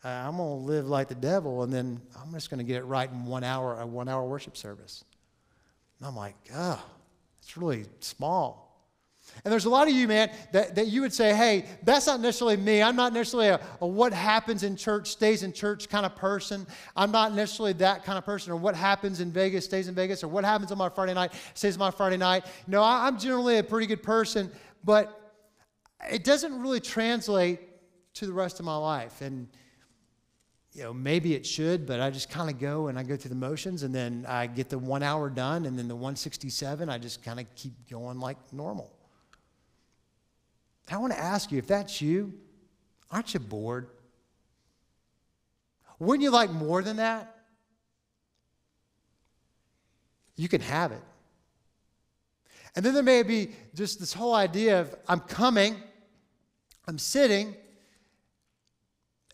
Uh, 0.03 0.07
I'm 0.07 0.37
going 0.37 0.61
to 0.61 0.65
live 0.65 0.87
like 0.87 1.09
the 1.09 1.15
devil, 1.15 1.61
and 1.61 1.71
then 1.71 2.01
I'm 2.19 2.31
just 2.33 2.49
going 2.49 2.57
to 2.57 2.63
get 2.63 2.77
it 2.77 2.85
right 2.85 3.07
in 3.07 3.25
one 3.25 3.43
hour, 3.43 3.79
a 3.79 3.85
one 3.85 4.07
hour 4.07 4.23
worship 4.25 4.57
service. 4.57 5.03
And 5.99 6.07
I'm 6.07 6.15
like, 6.15 6.35
oh, 6.55 6.83
it's 7.39 7.55
really 7.55 7.85
small. 7.99 8.63
And 9.43 9.51
there's 9.51 9.65
a 9.65 9.69
lot 9.69 9.87
of 9.87 9.93
you, 9.93 10.07
man, 10.07 10.31
that, 10.53 10.73
that 10.73 10.87
you 10.87 11.01
would 11.01 11.13
say, 11.13 11.35
hey, 11.35 11.65
that's 11.83 12.07
not 12.07 12.19
necessarily 12.19 12.57
me. 12.57 12.81
I'm 12.81 12.95
not 12.95 13.13
necessarily 13.13 13.49
a, 13.49 13.59
a, 13.81 13.85
what 13.85 14.11
happens 14.11 14.63
in 14.63 14.75
church 14.75 15.09
stays 15.09 15.43
in 15.43 15.53
church 15.53 15.87
kind 15.87 16.05
of 16.05 16.15
person. 16.15 16.65
I'm 16.95 17.11
not 17.11 17.35
necessarily 17.35 17.73
that 17.73 18.03
kind 18.03 18.17
of 18.17 18.25
person, 18.25 18.53
or 18.53 18.55
what 18.55 18.75
happens 18.75 19.19
in 19.19 19.31
Vegas 19.31 19.65
stays 19.65 19.87
in 19.87 19.93
Vegas, 19.93 20.23
or 20.23 20.29
what 20.29 20.45
happens 20.45 20.71
on 20.71 20.79
my 20.79 20.89
Friday 20.89 21.13
night 21.13 21.33
stays 21.53 21.75
on 21.75 21.79
my 21.79 21.91
Friday 21.91 22.17
night. 22.17 22.45
No, 22.65 22.81
I, 22.81 23.05
I'm 23.05 23.19
generally 23.19 23.59
a 23.59 23.63
pretty 23.63 23.85
good 23.85 24.01
person, 24.01 24.49
but 24.83 25.35
it 26.09 26.23
doesn't 26.23 26.59
really 26.59 26.79
translate 26.79 27.59
to 28.17 28.25
the 28.25 28.33
rest 28.33 28.59
of 28.59 28.65
my 28.65 28.75
life. 28.75 29.21
And, 29.21 29.47
you 30.73 30.83
know, 30.83 30.93
maybe 30.93 31.33
it 31.33 31.45
should, 31.45 31.85
but 31.85 31.99
I 31.99 32.09
just 32.09 32.29
kind 32.29 32.49
of 32.49 32.59
go 32.59 32.87
and 32.87 32.97
I 32.97 33.03
go 33.03 33.15
through 33.15 33.29
the 33.29 33.35
motions 33.35 33.83
and 33.83 33.93
then 33.93 34.25
I 34.27 34.47
get 34.47 34.69
the 34.69 34.77
one 34.77 35.03
hour 35.03 35.29
done 35.29 35.65
and 35.65 35.77
then 35.77 35.87
the 35.87 35.95
167, 35.95 36.89
I 36.89 36.97
just 36.97 37.23
kind 37.23 37.39
of 37.39 37.45
keep 37.55 37.73
going 37.89 38.19
like 38.19 38.37
normal. 38.51 38.91
I 40.89 40.97
want 40.97 41.13
to 41.13 41.19
ask 41.19 41.51
you 41.51 41.57
if 41.57 41.67
that's 41.67 42.01
you, 42.01 42.33
aren't 43.11 43.33
you 43.33 43.39
bored? 43.39 43.89
Wouldn't 45.99 46.23
you 46.23 46.31
like 46.31 46.51
more 46.51 46.81
than 46.81 46.97
that? 46.97 47.35
You 50.35 50.47
can 50.47 50.61
have 50.61 50.91
it. 50.91 51.01
And 52.75 52.85
then 52.85 52.93
there 52.93 53.03
may 53.03 53.23
be 53.23 53.49
just 53.73 53.99
this 53.99 54.13
whole 54.13 54.35
idea 54.35 54.79
of 54.81 54.95
I'm 55.07 55.19
coming, 55.19 55.75
I'm 56.87 56.99
sitting, 56.99 57.55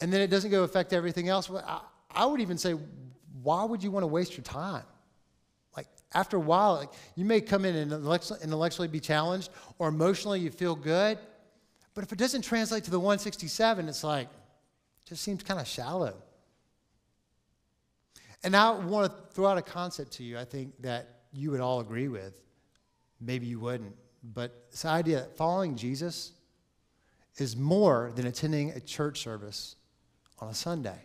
and 0.03 0.11
then 0.11 0.19
it 0.19 0.27
doesn't 0.27 0.51
go 0.51 0.63
affect 0.63 0.91
everything 0.91 1.29
else. 1.29 1.49
I, 1.49 1.79
I 2.11 2.25
would 2.25 2.41
even 2.41 2.57
say, 2.57 2.75
why 3.41 3.63
would 3.63 3.81
you 3.81 3.89
want 3.89 4.03
to 4.03 4.07
waste 4.07 4.35
your 4.35 4.43
time? 4.43 4.83
Like 5.77 5.87
after 6.13 6.35
a 6.35 6.41
while, 6.41 6.75
like, 6.75 6.89
you 7.15 7.23
may 7.23 7.39
come 7.39 7.63
in 7.63 7.73
and 7.73 7.93
intellectually 7.93 8.87
be 8.89 8.99
challenged, 8.99 9.49
or 9.79 9.87
emotionally 9.87 10.41
you 10.41 10.51
feel 10.51 10.75
good, 10.75 11.17
but 11.93 12.03
if 12.03 12.11
it 12.11 12.17
doesn't 12.17 12.41
translate 12.41 12.83
to 12.83 12.91
the 12.91 12.99
167, 12.99 13.87
it's 13.87 14.03
like, 14.03 14.27
it 14.27 15.07
just 15.07 15.23
seems 15.23 15.41
kind 15.41 15.57
of 15.57 15.65
shallow. 15.65 16.15
And 18.43 18.57
I 18.57 18.71
want 18.71 19.09
to 19.09 19.33
throw 19.33 19.47
out 19.47 19.57
a 19.57 19.61
concept 19.61 20.11
to 20.13 20.23
you 20.23 20.37
I 20.37 20.43
think 20.43 20.81
that 20.81 21.07
you 21.31 21.49
would 21.51 21.61
all 21.61 21.79
agree 21.79 22.09
with. 22.09 22.33
Maybe 23.21 23.45
you 23.45 23.61
wouldn't. 23.61 23.95
But 24.21 24.69
this 24.69 24.83
idea 24.83 25.21
that 25.21 25.37
following 25.37 25.77
Jesus 25.77 26.33
is 27.37 27.55
more 27.55 28.11
than 28.17 28.27
attending 28.27 28.71
a 28.71 28.81
church 28.81 29.21
service 29.21 29.77
on 30.43 30.49
a 30.49 30.53
Sunday. 30.53 30.99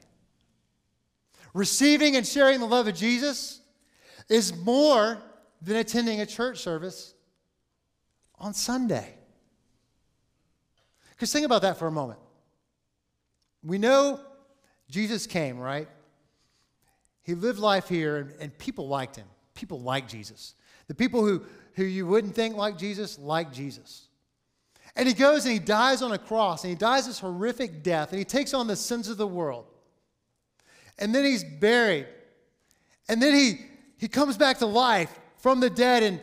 Receiving 1.54 2.16
and 2.16 2.26
sharing 2.26 2.61
the 2.61 2.66
love 2.66 2.88
of 2.88 2.95
Jesus 2.95 3.61
is 4.28 4.54
more 4.57 5.23
than 5.62 5.76
attending 5.76 6.21
a 6.21 6.26
church 6.26 6.59
service 6.59 7.14
on 8.38 8.52
Sunday. 8.52 9.14
Because 11.11 11.33
think 11.33 11.47
about 11.47 11.62
that 11.62 11.78
for 11.78 11.87
a 11.87 11.90
moment. 11.90 12.18
We 13.64 13.78
know 13.78 14.21
Jesus 14.90 15.26
came, 15.26 15.59
right? 15.59 15.88
He 17.23 17.35
lived 17.35 17.59
life 17.59 17.88
here, 17.88 18.16
and, 18.16 18.33
and 18.40 18.59
people 18.59 18.88
liked 18.88 19.16
him. 19.16 19.26
People 19.54 19.80
liked 19.80 20.11
Jesus. 20.11 20.54
The 20.87 20.95
people 20.95 21.25
who, 21.25 21.42
who 21.75 21.85
you 21.85 22.07
wouldn't 22.07 22.35
think 22.35 22.57
like 22.57 22.78
Jesus, 22.78 23.18
like 23.18 23.52
Jesus. 23.52 24.07
And 24.98 25.06
he 25.06 25.14
goes 25.14 25.44
and 25.44 25.52
he 25.52 25.60
dies 25.60 26.02
on 26.02 26.10
a 26.10 26.18
cross, 26.18 26.64
and 26.64 26.70
he 26.70 26.76
dies 26.76 27.06
this 27.06 27.20
horrific 27.20 27.84
death, 27.84 28.10
and 28.10 28.18
he 28.18 28.24
takes 28.24 28.52
on 28.52 28.66
the 28.66 28.74
sins 28.74 29.08
of 29.08 29.16
the 29.16 29.28
world. 29.28 29.64
And 30.98 31.14
then 31.14 31.24
he's 31.24 31.44
buried. 31.44 32.08
And 33.08 33.22
then 33.22 33.32
he, 33.32 33.60
he 33.96 34.08
comes 34.08 34.36
back 34.36 34.58
to 34.58 34.66
life 34.66 35.16
from 35.36 35.60
the 35.60 35.70
dead, 35.70 36.02
and 36.02 36.20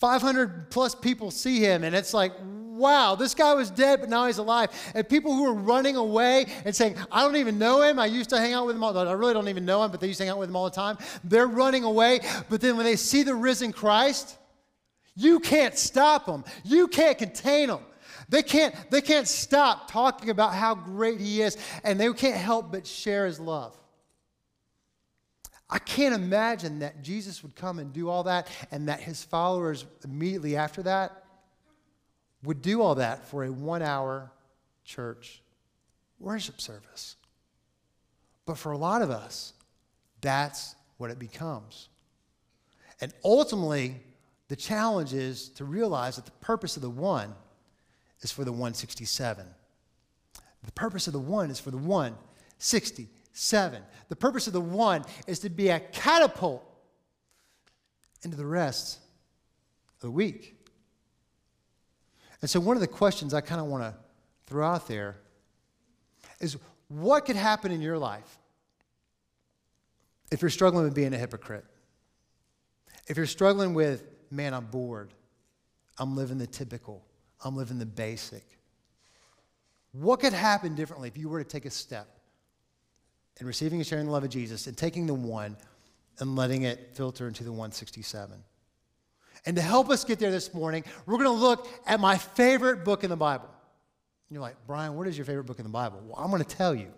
500 0.00 0.70
plus 0.70 0.96
people 0.96 1.30
see 1.30 1.60
him, 1.60 1.84
and 1.84 1.94
it's 1.94 2.12
like, 2.12 2.32
wow, 2.40 3.14
this 3.14 3.32
guy 3.32 3.54
was 3.54 3.70
dead, 3.70 4.00
but 4.00 4.10
now 4.10 4.26
he's 4.26 4.38
alive. 4.38 4.70
And 4.92 5.08
people 5.08 5.32
who 5.32 5.46
are 5.46 5.54
running 5.54 5.94
away 5.94 6.46
and 6.64 6.74
saying, 6.74 6.96
I 7.12 7.22
don't 7.22 7.36
even 7.36 7.58
know 7.60 7.80
him. 7.82 8.00
I 8.00 8.06
used 8.06 8.28
to 8.30 8.38
hang 8.38 8.54
out 8.54 8.66
with 8.66 8.74
him 8.74 8.82
all 8.82 8.98
I 8.98 9.12
really 9.12 9.32
don't 9.32 9.48
even 9.48 9.64
know 9.64 9.82
him, 9.84 9.92
but 9.92 10.00
they 10.00 10.08
used 10.08 10.18
to 10.18 10.24
hang 10.24 10.32
out 10.32 10.38
with 10.38 10.50
him 10.50 10.56
all 10.56 10.64
the 10.64 10.76
time. 10.76 10.98
They're 11.24 11.46
running 11.46 11.84
away. 11.84 12.20
But 12.50 12.60
then 12.60 12.76
when 12.76 12.84
they 12.84 12.96
see 12.96 13.22
the 13.22 13.34
risen 13.34 13.72
Christ, 13.72 14.36
you 15.16 15.40
can't 15.40 15.76
stop 15.76 16.26
them. 16.26 16.44
You 16.62 16.86
can't 16.86 17.16
contain 17.16 17.68
them. 17.68 17.80
They 18.28 18.42
can't, 18.42 18.74
they 18.90 19.00
can't 19.00 19.26
stop 19.26 19.90
talking 19.90 20.30
about 20.30 20.54
how 20.54 20.74
great 20.74 21.20
he 21.20 21.42
is, 21.42 21.56
and 21.84 21.98
they 21.98 22.12
can't 22.12 22.36
help 22.36 22.72
but 22.72 22.86
share 22.86 23.26
his 23.26 23.40
love. 23.40 23.76
I 25.68 25.78
can't 25.78 26.14
imagine 26.14 26.80
that 26.80 27.02
Jesus 27.02 27.42
would 27.42 27.56
come 27.56 27.78
and 27.78 27.92
do 27.92 28.08
all 28.08 28.24
that, 28.24 28.48
and 28.70 28.88
that 28.88 29.00
his 29.00 29.24
followers 29.24 29.84
immediately 30.04 30.56
after 30.56 30.82
that 30.84 31.24
would 32.44 32.62
do 32.62 32.82
all 32.82 32.96
that 32.96 33.26
for 33.26 33.44
a 33.44 33.50
one 33.50 33.82
hour 33.82 34.30
church 34.84 35.42
worship 36.20 36.60
service. 36.60 37.16
But 38.44 38.58
for 38.58 38.72
a 38.72 38.78
lot 38.78 39.02
of 39.02 39.10
us, 39.10 39.52
that's 40.20 40.76
what 40.98 41.10
it 41.10 41.18
becomes. 41.18 41.88
And 43.00 43.12
ultimately, 43.24 44.00
the 44.48 44.56
challenge 44.56 45.12
is 45.12 45.48
to 45.50 45.64
realize 45.64 46.16
that 46.16 46.24
the 46.24 46.30
purpose 46.32 46.76
of 46.76 46.82
the 46.82 46.90
one 46.90 47.34
is 48.20 48.30
for 48.30 48.44
the 48.44 48.52
167. 48.52 49.46
The 50.64 50.72
purpose 50.72 51.06
of 51.06 51.12
the 51.12 51.18
one 51.18 51.50
is 51.50 51.60
for 51.60 51.70
the 51.70 51.76
167. 51.76 53.82
The 54.08 54.16
purpose 54.16 54.46
of 54.46 54.52
the 54.52 54.60
one 54.60 55.04
is 55.26 55.40
to 55.40 55.50
be 55.50 55.68
a 55.68 55.80
catapult 55.80 56.62
into 58.22 58.36
the 58.36 58.46
rest 58.46 58.98
of 59.96 60.00
the 60.00 60.10
week. 60.10 60.54
And 62.40 62.50
so, 62.50 62.60
one 62.60 62.76
of 62.76 62.80
the 62.80 62.86
questions 62.86 63.32
I 63.32 63.40
kind 63.40 63.60
of 63.60 63.66
want 63.66 63.84
to 63.84 63.94
throw 64.46 64.66
out 64.66 64.88
there 64.88 65.16
is 66.40 66.56
what 66.88 67.24
could 67.24 67.36
happen 67.36 67.72
in 67.72 67.80
your 67.80 67.98
life 67.98 68.38
if 70.30 70.42
you're 70.42 70.50
struggling 70.50 70.84
with 70.84 70.94
being 70.94 71.14
a 71.14 71.18
hypocrite? 71.18 71.64
If 73.06 73.16
you're 73.16 73.26
struggling 73.26 73.74
with, 73.74 74.04
man, 74.30 74.54
I'm 74.54 74.66
bored, 74.66 75.12
I'm 75.98 76.16
living 76.16 76.38
the 76.38 76.46
typical, 76.46 77.04
I'm 77.44 77.56
living 77.56 77.78
the 77.78 77.86
basic. 77.86 78.44
What 79.92 80.20
could 80.20 80.32
happen 80.32 80.74
differently 80.74 81.08
if 81.08 81.16
you 81.16 81.28
were 81.28 81.42
to 81.42 81.48
take 81.48 81.64
a 81.64 81.70
step 81.70 82.06
in 83.40 83.46
receiving 83.46 83.78
and 83.78 83.86
sharing 83.86 84.06
the 84.06 84.12
love 84.12 84.24
of 84.24 84.30
Jesus 84.30 84.66
and 84.66 84.76
taking 84.76 85.06
the 85.06 85.14
one 85.14 85.56
and 86.18 86.36
letting 86.36 86.62
it 86.62 86.90
filter 86.94 87.28
into 87.28 87.44
the 87.44 87.52
167? 87.52 88.36
And 89.46 89.56
to 89.56 89.62
help 89.62 89.90
us 89.90 90.04
get 90.04 90.18
there 90.18 90.30
this 90.30 90.52
morning, 90.52 90.84
we're 91.06 91.18
going 91.18 91.26
to 91.26 91.30
look 91.30 91.68
at 91.86 92.00
my 92.00 92.18
favorite 92.18 92.84
book 92.84 93.04
in 93.04 93.10
the 93.10 93.16
Bible. 93.16 93.48
You're 94.28 94.40
like, 94.40 94.56
Brian, 94.66 94.96
what 94.96 95.06
is 95.06 95.16
your 95.16 95.24
favorite 95.24 95.44
book 95.44 95.58
in 95.58 95.64
the 95.64 95.70
Bible? 95.70 96.02
Well, 96.04 96.16
I'm 96.18 96.30
going 96.30 96.42
to 96.42 96.56
tell 96.56 96.74
you. 96.74 96.92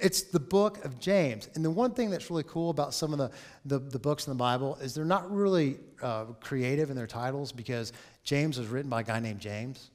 It's 0.00 0.22
the 0.22 0.40
book 0.40 0.84
of 0.84 0.98
James. 0.98 1.48
And 1.54 1.64
the 1.64 1.70
one 1.70 1.92
thing 1.92 2.10
that's 2.10 2.30
really 2.30 2.44
cool 2.44 2.70
about 2.70 2.94
some 2.94 3.12
of 3.12 3.18
the, 3.18 3.30
the, 3.64 3.78
the 3.78 3.98
books 3.98 4.26
in 4.26 4.30
the 4.30 4.38
Bible 4.38 4.76
is 4.76 4.94
they're 4.94 5.04
not 5.04 5.30
really 5.30 5.78
uh, 6.02 6.24
creative 6.40 6.90
in 6.90 6.96
their 6.96 7.06
titles 7.06 7.52
because 7.52 7.92
James 8.24 8.58
was 8.58 8.68
written 8.68 8.90
by 8.90 9.00
a 9.00 9.04
guy 9.04 9.20
named 9.20 9.40
James. 9.40 9.90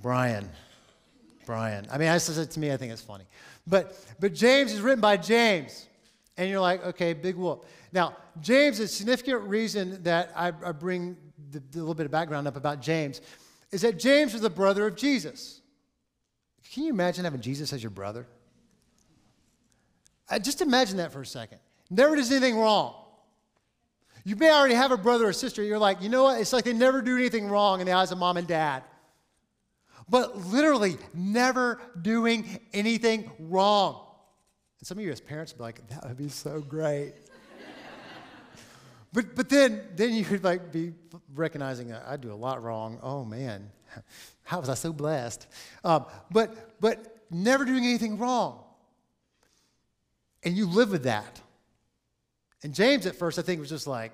Brian. 0.00 0.48
Brian. 1.46 1.86
I 1.90 1.98
mean, 1.98 2.08
I 2.08 2.18
says 2.18 2.38
it 2.38 2.50
to 2.52 2.60
me, 2.60 2.72
I 2.72 2.76
think 2.76 2.92
it's 2.92 3.02
funny. 3.02 3.24
But, 3.66 3.96
but 4.20 4.34
James 4.34 4.72
is 4.72 4.80
written 4.80 5.00
by 5.00 5.16
James. 5.16 5.88
And 6.36 6.48
you're 6.48 6.60
like, 6.60 6.84
okay, 6.84 7.12
big 7.12 7.36
whoop. 7.36 7.66
Now, 7.92 8.16
James, 8.40 8.80
a 8.80 8.88
significant 8.88 9.42
reason 9.42 10.02
that 10.02 10.32
I, 10.34 10.48
I 10.48 10.72
bring 10.72 11.16
the, 11.50 11.62
the 11.70 11.78
little 11.78 11.94
bit 11.94 12.06
of 12.06 12.12
background 12.12 12.48
up 12.48 12.56
about 12.56 12.80
James 12.80 13.20
is 13.70 13.82
that 13.82 13.98
James 13.98 14.32
was 14.32 14.42
the 14.42 14.50
brother 14.50 14.86
of 14.86 14.96
Jesus. 14.96 15.61
Can 16.72 16.84
you 16.84 16.90
imagine 16.90 17.24
having 17.24 17.42
Jesus 17.42 17.72
as 17.74 17.82
your 17.82 17.90
brother? 17.90 18.26
Uh, 20.30 20.38
just 20.38 20.62
imagine 20.62 20.96
that 20.96 21.12
for 21.12 21.20
a 21.20 21.26
second. 21.26 21.58
Never 21.90 22.16
does 22.16 22.30
anything 22.30 22.58
wrong. 22.58 22.94
You 24.24 24.36
may 24.36 24.50
already 24.50 24.74
have 24.74 24.90
a 24.90 24.96
brother 24.96 25.28
or 25.28 25.34
sister. 25.34 25.62
You're 25.62 25.78
like, 25.78 26.00
you 26.00 26.08
know 26.08 26.24
what? 26.24 26.40
It's 26.40 26.52
like 26.52 26.64
they 26.64 26.72
never 26.72 27.02
do 27.02 27.18
anything 27.18 27.48
wrong 27.48 27.80
in 27.80 27.86
the 27.86 27.92
eyes 27.92 28.10
of 28.10 28.16
mom 28.16 28.38
and 28.38 28.46
dad. 28.46 28.84
But 30.08 30.38
literally, 30.46 30.96
never 31.12 31.78
doing 32.00 32.58
anything 32.72 33.30
wrong. 33.38 34.06
And 34.78 34.86
some 34.86 34.96
of 34.96 35.04
you 35.04 35.12
as 35.12 35.20
parents 35.20 35.52
would 35.52 35.58
be 35.58 35.64
like, 35.64 35.88
that 35.90 36.08
would 36.08 36.16
be 36.16 36.30
so 36.30 36.60
great. 36.60 37.14
but, 39.12 39.34
but 39.34 39.50
then, 39.50 39.82
then 39.94 40.14
you 40.14 40.24
could 40.24 40.42
like 40.42 40.72
be 40.72 40.94
recognizing 41.34 41.92
I 41.92 42.16
do 42.16 42.32
a 42.32 42.34
lot 42.34 42.62
wrong. 42.62 42.98
Oh 43.02 43.24
man, 43.26 43.70
how 44.52 44.60
was 44.60 44.68
I 44.68 44.74
so 44.74 44.92
blessed? 44.92 45.46
Um, 45.82 46.04
but, 46.30 46.78
but 46.78 47.24
never 47.30 47.64
doing 47.64 47.84
anything 47.84 48.18
wrong. 48.18 48.62
And 50.42 50.54
you 50.54 50.66
live 50.66 50.90
with 50.90 51.04
that. 51.04 51.40
And 52.62 52.74
James 52.74 53.06
at 53.06 53.16
first, 53.16 53.38
I 53.38 53.42
think, 53.42 53.60
was 53.60 53.70
just 53.70 53.86
like, 53.86 54.12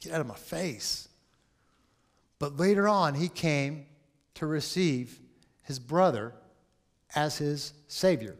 get 0.00 0.12
out 0.12 0.22
of 0.22 0.26
my 0.26 0.34
face. 0.34 1.08
But 2.38 2.56
later 2.56 2.88
on, 2.88 3.14
he 3.14 3.28
came 3.28 3.84
to 4.36 4.46
receive 4.46 5.20
his 5.62 5.78
brother 5.78 6.32
as 7.14 7.36
his 7.36 7.74
Savior 7.86 8.36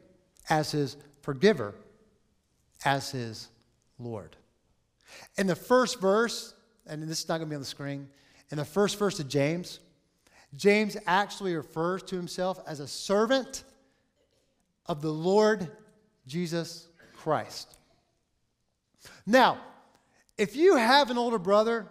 as 0.48 0.72
his 0.72 0.96
forgiver, 1.20 1.74
as 2.84 3.10
his 3.10 3.48
Lord. 3.98 4.36
In 5.36 5.46
the 5.46 5.54
first 5.54 6.00
verse, 6.00 6.54
and 6.86 7.02
this 7.02 7.20
is 7.20 7.28
not 7.28 7.38
going 7.38 7.48
to 7.48 7.50
be 7.50 7.56
on 7.56 7.62
the 7.62 7.66
screen, 7.66 8.08
in 8.52 8.58
the 8.58 8.64
first 8.66 8.98
verse 8.98 9.18
of 9.18 9.28
James, 9.28 9.80
James 10.54 10.98
actually 11.06 11.56
refers 11.56 12.02
to 12.02 12.16
himself 12.16 12.60
as 12.66 12.80
a 12.80 12.86
servant 12.86 13.64
of 14.84 15.00
the 15.00 15.10
Lord 15.10 15.70
Jesus 16.26 16.86
Christ. 17.16 17.78
Now, 19.26 19.58
if 20.36 20.54
you 20.54 20.76
have 20.76 21.10
an 21.10 21.16
older 21.16 21.38
brother, 21.38 21.88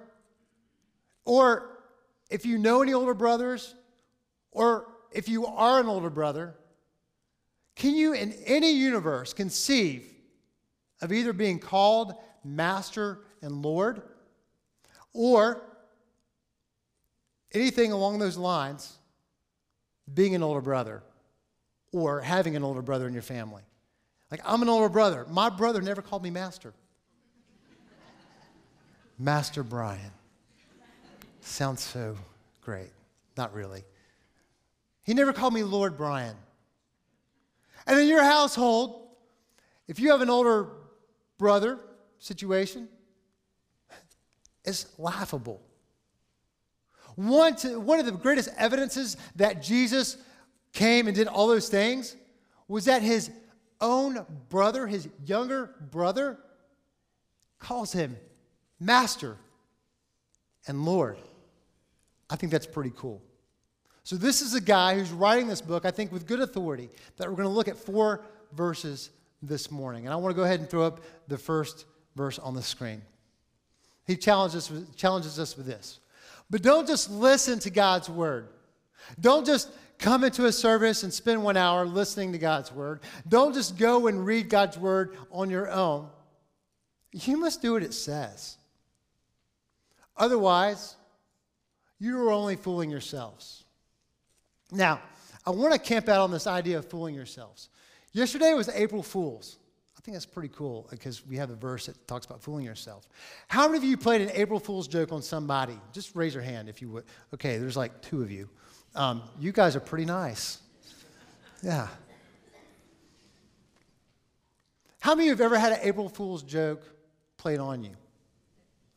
or 1.26 1.80
if 2.30 2.46
you 2.46 2.60
know 2.60 2.84
any 2.84 2.94
older 2.94 3.16
brothers, 3.16 3.74
or 4.52 4.88
if 5.12 5.28
you 5.28 5.48
are 5.48 5.80
an 5.80 5.88
older 5.88 6.12
brother, 6.12 6.54
can 7.76 7.96
you, 7.96 8.14
in 8.14 8.34
any 8.46 8.72
universe, 8.72 9.34
conceive 9.34 10.06
of 11.02 11.12
either 11.12 11.34
being 11.34 11.58
called 11.58 12.14
Master 12.44 13.22
and 13.42 13.64
Lord 13.64 14.04
or 15.14 15.64
anything 17.54 17.92
along 17.92 18.20
those 18.20 18.38
lines, 18.38 18.98
being 20.14 20.36
an 20.36 20.44
older 20.44 20.62
brother 20.62 21.04
or 21.92 22.22
having 22.22 22.56
an 22.56 22.64
older 22.64 22.82
brother 22.82 23.08
in 23.08 23.14
your 23.14 23.22
family? 23.22 23.64
Like, 24.30 24.42
I'm 24.46 24.62
an 24.62 24.70
older 24.70 24.90
brother. 24.90 25.26
My 25.30 25.50
brother 25.50 25.82
never 25.82 26.02
called 26.02 26.24
me 26.24 26.30
Master. 26.30 26.74
Master 29.20 29.64
Brian. 29.64 30.12
Sounds 31.42 31.82
so 31.82 32.16
great. 32.62 32.92
Not 33.36 33.54
really. 33.54 33.84
He 35.04 35.14
never 35.14 35.34
called 35.34 35.54
me 35.54 35.64
Lord 35.64 35.98
Brian. 35.98 36.36
And 37.88 38.00
in 38.00 38.08
your 38.08 38.24
household, 38.24 39.10
if 39.88 40.00
you 40.00 40.12
have 40.12 40.22
an 40.22 40.30
older 40.30 40.68
brother 41.38 41.80
situation, 42.20 42.88
it's 44.66 44.88
laughable. 44.98 45.62
One, 47.16 47.56
to, 47.58 47.80
one 47.80 48.00
of 48.00 48.06
the 48.06 48.12
greatest 48.12 48.50
evidences 48.58 49.18
that 49.36 49.62
Jesus 49.62 50.18
came 50.74 51.08
and 51.08 51.16
did 51.16 51.28
all 51.28 51.48
those 51.48 51.70
things 51.70 52.16
was 52.68 52.86
that 52.86 53.02
his 53.02 53.30
own 53.80 54.26
brother, 54.50 54.88
his 54.88 55.10
younger 55.26 55.76
brother, 55.92 56.38
calls 57.60 57.92
him 57.92 58.18
Master 58.80 59.38
and 60.68 60.86
Lord. 60.86 61.18
I 62.30 62.36
think 62.36 62.52
that's 62.52 62.66
pretty 62.66 62.94
cool. 62.96 63.22
So, 64.04 64.16
this 64.16 64.42
is 64.42 64.56
a 64.56 64.62
guy 64.62 64.96
who's 64.96 65.12
writing 65.12 65.48
this 65.48 65.62
book, 65.62 65.86
I 65.86 65.92
think, 65.92 66.12
with 66.12 66.26
good 66.26 66.40
authority, 66.40 66.90
that 67.18 67.30
we're 67.30 67.36
going 67.36 67.48
to 67.48 67.54
look 67.54 67.68
at 67.68 67.78
four 67.78 68.26
verses 68.54 69.12
this 69.44 69.70
morning. 69.70 70.06
And 70.06 70.14
I 70.14 70.16
want 70.16 70.34
to 70.34 70.36
go 70.36 70.44
ahead 70.44 70.60
and 70.60 70.70
throw 70.70 70.84
up 70.84 71.02
the 71.28 71.38
first 71.38 71.86
verse 72.16 72.40
on 72.40 72.54
the 72.54 72.62
screen. 72.62 73.02
He 74.06 74.16
challenges, 74.16 74.72
challenges 74.96 75.40
us 75.40 75.56
with 75.56 75.66
this. 75.66 76.00
But 76.52 76.62
don't 76.62 76.86
just 76.86 77.10
listen 77.10 77.60
to 77.60 77.70
God's 77.70 78.10
word. 78.10 78.50
Don't 79.20 79.46
just 79.46 79.72
come 79.98 80.24
into 80.26 80.46
a 80.46 80.52
service 80.52 81.04
and 81.04 81.14
spend 81.14 81.42
one 81.42 81.56
hour 81.56 81.86
listening 81.86 82.34
to 82.34 82.38
God's 82.38 82.72
word. 82.72 83.00
Don't 83.28 83.54
just 83.54 83.78
go 83.78 84.08
and 84.08 84.26
read 84.26 84.50
God's 84.50 84.78
word 84.78 85.16
on 85.32 85.50
your 85.50 85.72
own. 85.72 86.10
You 87.14 87.38
must 87.38 87.62
do 87.62 87.74
what 87.74 87.84
it 87.84 87.94
says. 87.94 88.58
Otherwise, 90.18 90.98
you 92.00 92.20
are 92.20 92.32
only 92.32 92.58
fooling 92.58 92.92
yourselves. 92.92 93.64
Now, 94.72 95.02
I 95.46 95.52
want 95.52 95.74
to 95.74 95.80
camp 95.80 96.10
out 96.10 96.20
on 96.20 96.32
this 96.32 96.48
idea 96.48 96.78
of 96.78 96.90
fooling 96.90 97.16
yourselves. 97.16 97.70
Yesterday 98.12 98.54
was 98.54 98.70
April 98.70 99.04
Fool's. 99.04 99.58
I 100.02 100.04
think 100.04 100.16
that's 100.16 100.26
pretty 100.26 100.50
cool 100.50 100.88
because 100.90 101.28
we 101.28 101.38
have 101.38 101.52
a 101.52 101.56
verse 101.56 101.86
that 101.86 102.08
talks 102.08 102.26
about 102.26 102.42
fooling 102.42 102.66
yourself. 102.66 103.08
How 103.48 103.68
many 103.68 103.78
of 103.78 103.84
you 103.84 103.98
played 103.98 104.22
an 104.22 104.32
April 104.34 104.60
Fool's 104.60 104.88
joke 104.88 105.12
on 105.12 105.22
somebody? 105.22 105.80
Just 105.94 106.16
raise 106.16 106.34
your 106.34 106.42
hand 106.42 106.70
if 106.70 106.82
you 106.82 106.90
would. 106.90 107.04
Okay, 107.36 107.60
there's 107.60 107.78
like 107.78 108.02
two 108.02 108.24
of 108.24 108.32
you. 108.32 108.50
Um, 108.96 109.22
you 109.40 109.52
guys 109.52 109.76
are 109.76 109.80
pretty 109.80 110.06
nice. 110.06 110.58
Yeah. 111.62 111.88
How 115.02 115.14
many 115.14 115.30
of 115.30 115.38
you 115.38 115.44
have 115.44 115.52
ever 115.52 115.60
had 115.60 115.74
an 115.74 115.80
April 115.84 116.10
Fool's 116.10 116.42
joke 116.42 116.82
played 117.38 117.60
on 117.60 117.84
you? 117.84 117.92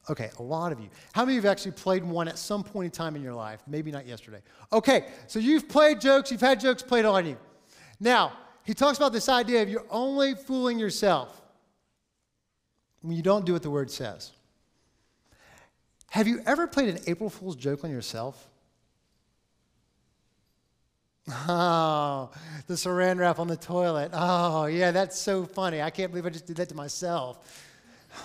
Okay, 0.08 0.30
a 0.38 0.42
lot 0.42 0.72
of 0.72 0.80
you. 0.80 0.88
How 1.12 1.26
many 1.26 1.36
of 1.36 1.44
you 1.44 1.48
have 1.48 1.52
actually 1.52 1.72
played 1.72 2.02
one 2.02 2.28
at 2.28 2.38
some 2.38 2.64
point 2.64 2.86
in 2.86 2.90
time 2.92 3.14
in 3.14 3.22
your 3.22 3.34
life? 3.34 3.60
Maybe 3.66 3.90
not 3.90 4.06
yesterday. 4.06 4.40
Okay, 4.72 5.08
so 5.26 5.38
you've 5.38 5.68
played 5.68 6.00
jokes, 6.00 6.30
you've 6.30 6.40
had 6.40 6.60
jokes 6.60 6.82
played 6.82 7.04
on 7.04 7.26
you. 7.26 7.36
Now, 8.00 8.32
he 8.64 8.74
talks 8.74 8.96
about 8.96 9.12
this 9.12 9.28
idea 9.28 9.62
of 9.62 9.68
you're 9.68 9.86
only 9.90 10.34
fooling 10.34 10.78
yourself 10.78 11.40
when 13.02 13.14
you 13.16 13.22
don't 13.22 13.44
do 13.44 13.52
what 13.52 13.62
the 13.62 13.70
word 13.70 13.90
says. 13.90 14.32
Have 16.10 16.26
you 16.26 16.40
ever 16.46 16.66
played 16.66 16.88
an 16.88 16.98
April 17.06 17.28
Fool's 17.28 17.56
joke 17.56 17.84
on 17.84 17.90
yourself? 17.90 18.48
Oh, 21.48 22.30
the 22.66 22.74
saran 22.74 23.18
wrap 23.18 23.38
on 23.38 23.48
the 23.48 23.56
toilet. 23.56 24.10
Oh, 24.12 24.66
yeah, 24.66 24.90
that's 24.90 25.18
so 25.18 25.46
funny. 25.46 25.80
I 25.80 25.88
can't 25.88 26.10
believe 26.10 26.26
I 26.26 26.28
just 26.28 26.44
did 26.46 26.56
that 26.56 26.68
to 26.68 26.74
myself. 26.74 27.66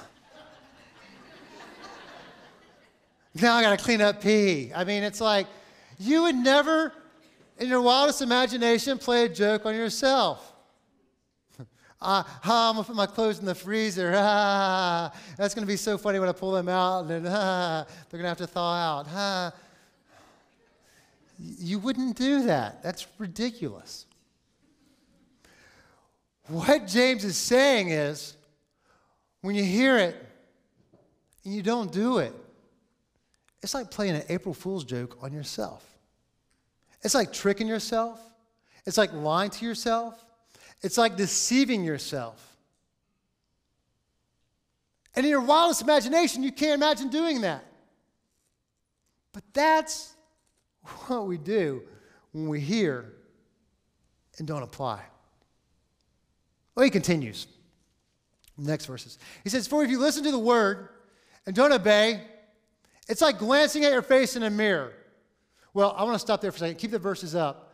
now 3.35 3.55
I 3.55 3.61
got 3.61 3.77
to 3.77 3.83
clean 3.83 4.01
up 4.01 4.21
pee. 4.21 4.73
I 4.75 4.83
mean, 4.83 5.03
it's 5.03 5.21
like 5.21 5.47
you 5.97 6.23
would 6.23 6.35
never, 6.35 6.91
in 7.59 7.67
your 7.67 7.81
wildest 7.81 8.21
imagination, 8.21 8.97
play 8.97 9.25
a 9.25 9.29
joke 9.29 9.65
on 9.65 9.75
yourself. 9.75 10.53
Uh, 12.01 12.23
I'm 12.45 12.75
gonna 12.75 12.85
put 12.85 12.95
my 12.95 13.05
clothes 13.05 13.39
in 13.39 13.45
the 13.45 13.53
freezer. 13.53 14.11
That's 15.37 15.53
gonna 15.53 15.67
be 15.67 15.75
so 15.75 15.97
funny 15.97 16.17
when 16.17 16.29
I 16.29 16.31
pull 16.31 16.53
them 16.53 16.69
out, 16.69 17.11
and 17.11 17.27
ah, 17.27 17.85
they're 18.09 18.17
gonna 18.17 18.29
have 18.29 18.37
to 18.37 18.47
thaw 18.47 19.03
out. 19.05 19.53
You 21.37 21.77
wouldn't 21.79 22.15
do 22.15 22.43
that. 22.43 22.81
That's 22.81 23.05
ridiculous. 23.17 24.05
What 26.47 26.87
James 26.87 27.25
is 27.25 27.35
saying 27.35 27.89
is 27.89 28.37
when 29.41 29.55
you 29.55 29.63
hear 29.65 29.97
it 29.97 30.15
and 31.43 31.53
you 31.53 31.61
don't 31.61 31.91
do 31.91 32.19
it, 32.19 32.33
it's 33.61 33.73
like 33.73 33.91
playing 33.91 34.15
an 34.15 34.23
April 34.29 34.53
Fool's 34.53 34.85
joke 34.85 35.17
on 35.21 35.33
yourself. 35.33 35.88
It's 37.01 37.15
like 37.15 37.31
tricking 37.31 37.67
yourself. 37.67 38.19
It's 38.85 38.97
like 38.97 39.13
lying 39.13 39.49
to 39.51 39.65
yourself. 39.65 40.23
It's 40.81 40.97
like 40.97 41.15
deceiving 41.15 41.83
yourself. 41.83 42.45
And 45.15 45.25
in 45.25 45.29
your 45.29 45.41
wildest 45.41 45.81
imagination, 45.81 46.43
you 46.43 46.51
can't 46.51 46.73
imagine 46.73 47.09
doing 47.09 47.41
that. 47.41 47.65
But 49.33 49.43
that's 49.53 50.13
what 51.07 51.27
we 51.27 51.37
do 51.37 51.83
when 52.31 52.47
we 52.47 52.59
hear 52.59 53.13
and 54.37 54.47
don't 54.47 54.63
apply. 54.63 55.01
Well, 56.75 56.83
he 56.83 56.89
continues. 56.89 57.47
Next 58.57 58.85
verses. 58.85 59.17
He 59.43 59.49
says, 59.49 59.67
For 59.67 59.83
if 59.83 59.89
you 59.89 59.99
listen 59.99 60.23
to 60.23 60.31
the 60.31 60.39
word 60.39 60.89
and 61.45 61.55
don't 61.55 61.71
obey, 61.71 62.21
it's 63.07 63.21
like 63.21 63.39
glancing 63.39 63.83
at 63.85 63.91
your 63.91 64.01
face 64.01 64.35
in 64.35 64.43
a 64.43 64.49
mirror. 64.49 64.93
Well, 65.73 65.93
I 65.97 66.03
want 66.03 66.15
to 66.15 66.19
stop 66.19 66.41
there 66.41 66.51
for 66.51 66.57
a 66.57 66.59
second. 66.59 66.77
Keep 66.77 66.91
the 66.91 66.99
verses 66.99 67.35
up. 67.35 67.73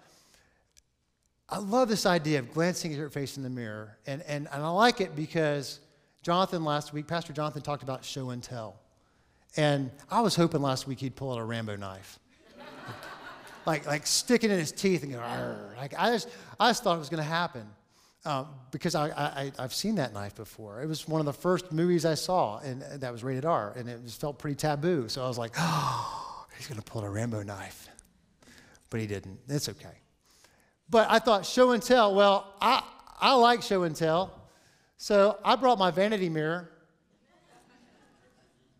I 1.47 1.59
love 1.59 1.89
this 1.89 2.05
idea 2.05 2.39
of 2.39 2.53
glancing 2.53 2.91
at 2.91 2.97
your 2.97 3.09
face 3.09 3.37
in 3.37 3.43
the 3.43 3.49
mirror. 3.49 3.97
And, 4.07 4.23
and, 4.23 4.47
and 4.51 4.63
I 4.63 4.69
like 4.69 4.99
it 4.99 5.15
because 5.15 5.79
Jonathan 6.23 6.63
last 6.63 6.91
week, 6.91 7.07
Pastor 7.07 7.33
Jonathan 7.33 7.61
talked 7.61 7.83
about 7.83 8.03
show 8.03 8.31
and 8.31 8.41
tell. 8.41 8.79
And 9.55 9.91
I 10.09 10.21
was 10.21 10.35
hoping 10.35 10.61
last 10.61 10.87
week 10.87 10.99
he'd 10.99 11.15
pull 11.15 11.31
out 11.31 11.39
a 11.39 11.43
Rambo 11.43 11.77
knife 11.77 12.19
like, 13.65 13.85
like 13.85 14.05
sticking 14.05 14.49
in 14.49 14.57
his 14.57 14.71
teeth 14.71 15.03
and 15.03 15.13
going, 15.13 15.23
like 15.77 15.93
I 15.97 16.11
just, 16.11 16.29
I 16.59 16.69
just 16.69 16.83
thought 16.83 16.95
it 16.95 16.99
was 16.99 17.09
going 17.09 17.23
to 17.23 17.29
happen. 17.29 17.65
Um, 18.25 18.47
because 18.71 18.95
I, 18.95 19.09
I, 19.09 19.51
I've 19.59 19.73
seen 19.73 19.95
that 19.95 20.11
knife 20.11 20.33
before. 20.33 20.81
It 20.81 20.87
was 20.87 21.07
one 21.07 21.21
of 21.21 21.25
the 21.25 21.33
first 21.33 21.71
movies 21.71 22.05
I 22.05 22.15
saw, 22.15 22.57
and 22.57 22.81
that 22.81 23.11
was 23.11 23.23
rated 23.23 23.45
R, 23.45 23.71
and 23.77 23.87
it 23.87 24.03
just 24.03 24.19
felt 24.19 24.39
pretty 24.39 24.55
taboo. 24.55 25.09
So 25.09 25.23
I 25.23 25.27
was 25.27 25.37
like, 25.37 25.51
oh, 25.59 26.24
he's 26.57 26.67
going 26.67 26.79
to 26.79 26.83
pull 26.83 27.03
a 27.03 27.09
Rambo 27.09 27.43
knife. 27.43 27.89
But 28.89 28.99
he 28.99 29.07
didn't. 29.07 29.39
It's 29.47 29.69
okay. 29.69 29.99
But 30.89 31.09
I 31.09 31.19
thought 31.19 31.45
show 31.45 31.71
and 31.71 31.81
tell. 31.81 32.13
Well, 32.13 32.53
I, 32.61 32.83
I 33.19 33.33
like 33.33 33.61
show 33.61 33.83
and 33.83 33.95
tell. 33.95 34.41
So 34.97 35.39
I 35.43 35.55
brought 35.55 35.77
my 35.77 35.91
vanity 35.91 36.29
mirror 36.29 36.69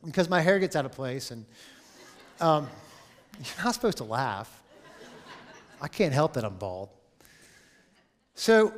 because 0.06 0.30
my 0.30 0.40
hair 0.40 0.60
gets 0.60 0.76
out 0.76 0.86
of 0.86 0.92
place, 0.92 1.32
and 1.32 1.46
um, 2.40 2.68
you're 3.38 3.66
not 3.66 3.74
supposed 3.74 3.98
to 3.98 4.04
laugh. 4.04 4.62
I 5.82 5.88
can't 5.88 6.14
help 6.14 6.34
that 6.34 6.44
I'm 6.44 6.58
bald. 6.58 6.90
So 8.36 8.74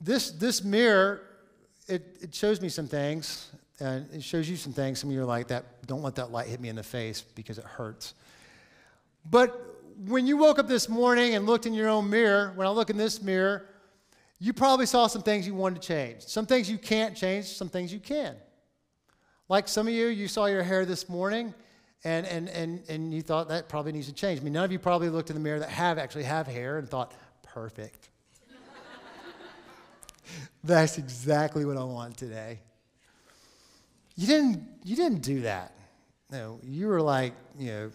this, 0.00 0.30
this 0.30 0.62
mirror, 0.64 1.22
it, 1.88 2.18
it 2.20 2.34
shows 2.34 2.60
me 2.60 2.68
some 2.68 2.86
things, 2.86 3.50
and 3.80 4.06
it 4.12 4.22
shows 4.22 4.48
you 4.48 4.56
some 4.56 4.72
things. 4.72 4.98
Some 4.98 5.10
of 5.10 5.14
you 5.14 5.22
are 5.22 5.26
like 5.26 5.48
that, 5.48 5.86
don't 5.86 6.02
let 6.02 6.14
that 6.16 6.30
light 6.30 6.46
hit 6.46 6.60
me 6.60 6.68
in 6.68 6.76
the 6.76 6.82
face 6.82 7.22
because 7.22 7.58
it 7.58 7.64
hurts. 7.64 8.14
But 9.28 9.58
when 10.06 10.26
you 10.26 10.36
woke 10.36 10.58
up 10.58 10.68
this 10.68 10.88
morning 10.88 11.34
and 11.34 11.46
looked 11.46 11.66
in 11.66 11.74
your 11.74 11.88
own 11.88 12.08
mirror, 12.08 12.52
when 12.54 12.66
I 12.66 12.70
look 12.70 12.90
in 12.90 12.96
this 12.96 13.22
mirror, 13.22 13.66
you 14.38 14.52
probably 14.52 14.86
saw 14.86 15.06
some 15.06 15.22
things 15.22 15.46
you 15.46 15.54
wanted 15.54 15.82
to 15.82 15.88
change. 15.88 16.22
Some 16.22 16.46
things 16.46 16.70
you 16.70 16.78
can't 16.78 17.16
change, 17.16 17.46
some 17.46 17.68
things 17.68 17.92
you 17.92 18.00
can. 18.00 18.36
Like 19.48 19.68
some 19.68 19.86
of 19.86 19.92
you, 19.92 20.06
you 20.06 20.28
saw 20.28 20.46
your 20.46 20.62
hair 20.62 20.86
this 20.86 21.08
morning 21.08 21.52
and, 22.04 22.26
and, 22.26 22.48
and, 22.48 22.82
and 22.88 23.12
you 23.12 23.20
thought 23.20 23.48
that 23.48 23.68
probably 23.68 23.92
needs 23.92 24.06
to 24.06 24.14
change. 24.14 24.40
I 24.40 24.42
mean, 24.42 24.54
none 24.54 24.64
of 24.64 24.72
you 24.72 24.78
probably 24.78 25.10
looked 25.10 25.28
in 25.28 25.34
the 25.34 25.40
mirror 25.40 25.58
that 25.58 25.68
have 25.68 25.98
actually 25.98 26.24
have 26.24 26.46
hair 26.46 26.78
and 26.78 26.88
thought, 26.88 27.12
perfect. 27.42 28.08
That's 30.64 30.96
exactly 30.96 31.64
what 31.64 31.76
I 31.76 31.84
want 31.84 32.16
today. 32.16 32.60
You 34.20 34.26
didn't, 34.26 34.68
you 34.84 34.96
didn't 34.96 35.22
do 35.22 35.40
that. 35.40 35.72
No, 36.30 36.60
you 36.62 36.88
were 36.88 37.00
like, 37.00 37.32
you 37.58 37.90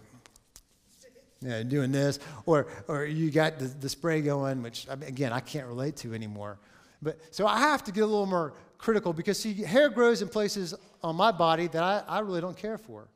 know, 1.43 1.61
doing 1.61 1.91
this, 1.91 2.17
or, 2.47 2.65
or 2.87 3.05
you 3.05 3.29
got 3.29 3.59
the, 3.59 3.65
the 3.65 3.87
spray 3.87 4.23
going, 4.23 4.63
which, 4.63 4.87
again, 4.89 5.31
I 5.31 5.39
can't 5.39 5.67
relate 5.67 5.97
to 5.97 6.15
anymore. 6.15 6.57
But 7.03 7.19
so 7.29 7.45
I 7.45 7.59
have 7.59 7.83
to 7.83 7.91
get 7.91 8.01
a 8.01 8.07
little 8.07 8.25
more 8.25 8.53
critical 8.79 9.13
because, 9.13 9.37
see, 9.37 9.53
hair 9.53 9.87
grows 9.87 10.23
in 10.23 10.27
places 10.27 10.73
on 11.03 11.15
my 11.15 11.31
body 11.31 11.67
that 11.67 11.83
I, 11.83 12.01
I 12.07 12.19
really 12.21 12.41
don't 12.41 12.57
care 12.57 12.79
for. 12.79 13.07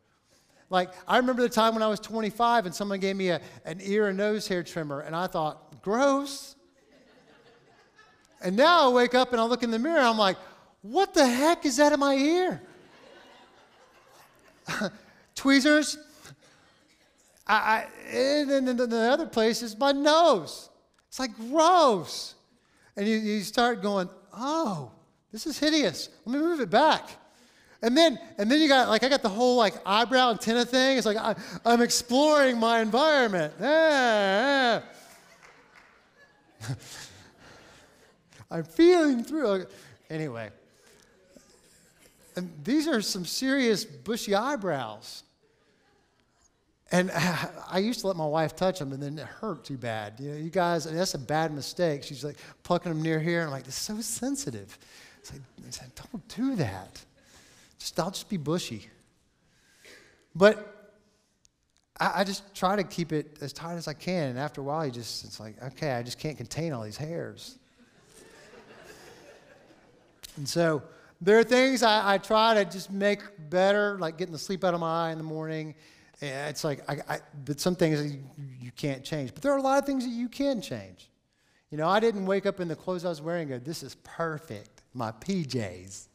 Like, 0.69 0.91
I 1.07 1.17
remember 1.17 1.41
the 1.41 1.49
time 1.49 1.73
when 1.73 1.81
I 1.81 1.87
was 1.87 1.99
25 1.99 2.67
and 2.67 2.75
someone 2.75 2.99
gave 2.99 3.15
me 3.15 3.29
a, 3.29 3.41
an 3.65 3.79
ear 3.81 4.09
and 4.09 4.19
nose 4.19 4.47
hair 4.47 4.61
trimmer, 4.61 4.99
and 4.99 5.15
I 5.15 5.25
thought, 5.25 5.81
gross. 5.81 6.55
and 8.43 8.55
now 8.55 8.87
I 8.87 8.93
wake 8.93 9.15
up 9.15 9.31
and 9.31 9.41
I 9.41 9.45
look 9.45 9.63
in 9.63 9.71
the 9.71 9.79
mirror, 9.79 9.99
I'm 9.99 10.19
like, 10.19 10.37
what 10.83 11.15
the 11.15 11.25
heck 11.25 11.65
is 11.65 11.77
that 11.77 11.91
in 11.91 11.99
my 11.99 12.13
ear? 12.13 12.61
tweezers. 15.35 15.97
I, 17.47 17.55
I, 17.55 18.15
and 18.15 18.49
then 18.49 18.77
the, 18.77 18.85
the 18.85 19.11
other 19.11 19.25
place 19.25 19.63
is 19.63 19.77
my 19.77 19.91
nose. 19.91 20.69
It's 21.07 21.19
like 21.19 21.35
gross. 21.35 22.35
And 22.95 23.07
you, 23.07 23.17
you 23.17 23.41
start 23.41 23.81
going, 23.81 24.09
oh, 24.33 24.91
this 25.31 25.47
is 25.47 25.57
hideous. 25.57 26.09
Let 26.25 26.39
me 26.39 26.45
move 26.45 26.59
it 26.59 26.69
back. 26.69 27.09
And 27.81 27.97
then, 27.97 28.19
and 28.37 28.51
then 28.51 28.61
you 28.61 28.67
got 28.67 28.89
like 28.89 29.03
I 29.03 29.09
got 29.09 29.21
the 29.21 29.29
whole 29.29 29.55
like 29.55 29.73
eyebrow 29.85 30.31
antenna 30.31 30.65
thing. 30.65 30.97
It's 30.97 31.05
like 31.05 31.17
I, 31.17 31.35
am 31.65 31.81
exploring 31.81 32.57
my 32.57 32.81
environment. 32.81 33.53
Ah, 33.61 34.83
ah. 36.61 36.75
I'm 38.51 38.63
feeling 38.65 39.23
through. 39.23 39.65
Anyway, 40.09 40.49
and 42.39 42.49
these 42.63 42.87
are 42.87 43.01
some 43.01 43.25
serious 43.25 43.83
bushy 43.83 44.33
eyebrows. 44.33 45.23
And 46.89 47.11
I 47.69 47.79
used 47.79 47.99
to 47.99 48.07
let 48.07 48.15
my 48.15 48.25
wife 48.25 48.55
touch 48.55 48.79
them, 48.79 48.93
and 48.93 49.03
then 49.03 49.19
it 49.19 49.25
hurt 49.25 49.65
too 49.65 49.77
bad. 49.77 50.13
You 50.19 50.31
know, 50.31 50.37
you 50.37 50.49
guys, 50.49 50.85
that's 50.85 51.15
a 51.15 51.19
bad 51.19 51.53
mistake. 51.53 52.01
She's 52.01 52.23
like 52.23 52.37
plucking 52.63 52.89
them 52.89 53.01
near 53.01 53.19
here, 53.19 53.41
and 53.41 53.47
I'm 53.47 53.51
like, 53.51 53.65
this 53.65 53.75
is 53.75 53.81
so 53.81 53.99
sensitive. 53.99 54.79
It's 55.19 55.33
like, 55.33 55.41
I 55.67 55.69
said, 55.69 55.91
don't 55.95 56.25
do 56.29 56.55
that. 56.55 57.03
Just, 57.77 57.99
I'll 57.99 58.09
just 58.09 58.29
be 58.29 58.37
bushy. 58.37 58.87
But 60.33 60.95
I, 61.99 62.21
I, 62.21 62.23
just 62.23 62.55
try 62.55 62.77
to 62.77 62.85
keep 62.85 63.11
it 63.11 63.37
as 63.41 63.51
tight 63.51 63.75
as 63.75 63.89
I 63.89 63.93
can. 63.93 64.29
And 64.29 64.39
after 64.39 64.61
a 64.61 64.63
while, 64.63 64.85
you 64.85 64.93
just, 64.93 65.25
it's 65.25 65.41
like, 65.41 65.61
okay, 65.61 65.91
I 65.91 66.03
just 66.03 66.19
can't 66.19 66.37
contain 66.37 66.71
all 66.71 66.83
these 66.83 66.95
hairs. 66.95 67.57
and 70.37 70.47
so 70.47 70.81
there 71.21 71.39
are 71.39 71.43
things 71.43 71.83
I, 71.83 72.13
I, 72.13 72.17
try 72.17 72.53
to 72.55 72.65
just 72.65 72.91
make 72.91 73.19
better, 73.49 73.97
like 73.99 74.17
getting 74.17 74.31
the 74.31 74.39
sleep 74.39 74.63
out 74.63 74.73
of 74.73 74.79
my 74.79 75.07
eye 75.07 75.11
in 75.11 75.17
the 75.17 75.23
morning. 75.23 75.75
And 76.21 76.49
it's 76.49 76.63
like, 76.63 76.81
I, 76.89 76.97
I, 77.07 77.19
but 77.45 77.59
some 77.59 77.75
things 77.75 78.13
you, 78.13 78.23
you 78.59 78.71
can't 78.71 79.03
change. 79.03 79.33
But 79.33 79.43
there 79.43 79.51
are 79.51 79.57
a 79.57 79.61
lot 79.61 79.79
of 79.79 79.85
things 79.85 80.05
that 80.05 80.11
you 80.11 80.29
can 80.29 80.61
change. 80.61 81.09
You 81.71 81.77
know, 81.77 81.87
I 81.87 81.99
didn't 81.99 82.25
wake 82.25 82.45
up 82.45 82.59
in 82.59 82.67
the 82.67 82.75
clothes 82.75 83.05
I 83.05 83.09
was 83.09 83.21
wearing 83.21 83.51
and 83.51 83.61
go, 83.61 83.65
this 83.65 83.83
is 83.83 83.95
perfect, 84.03 84.81
my 84.93 85.11
PJs. 85.11 86.07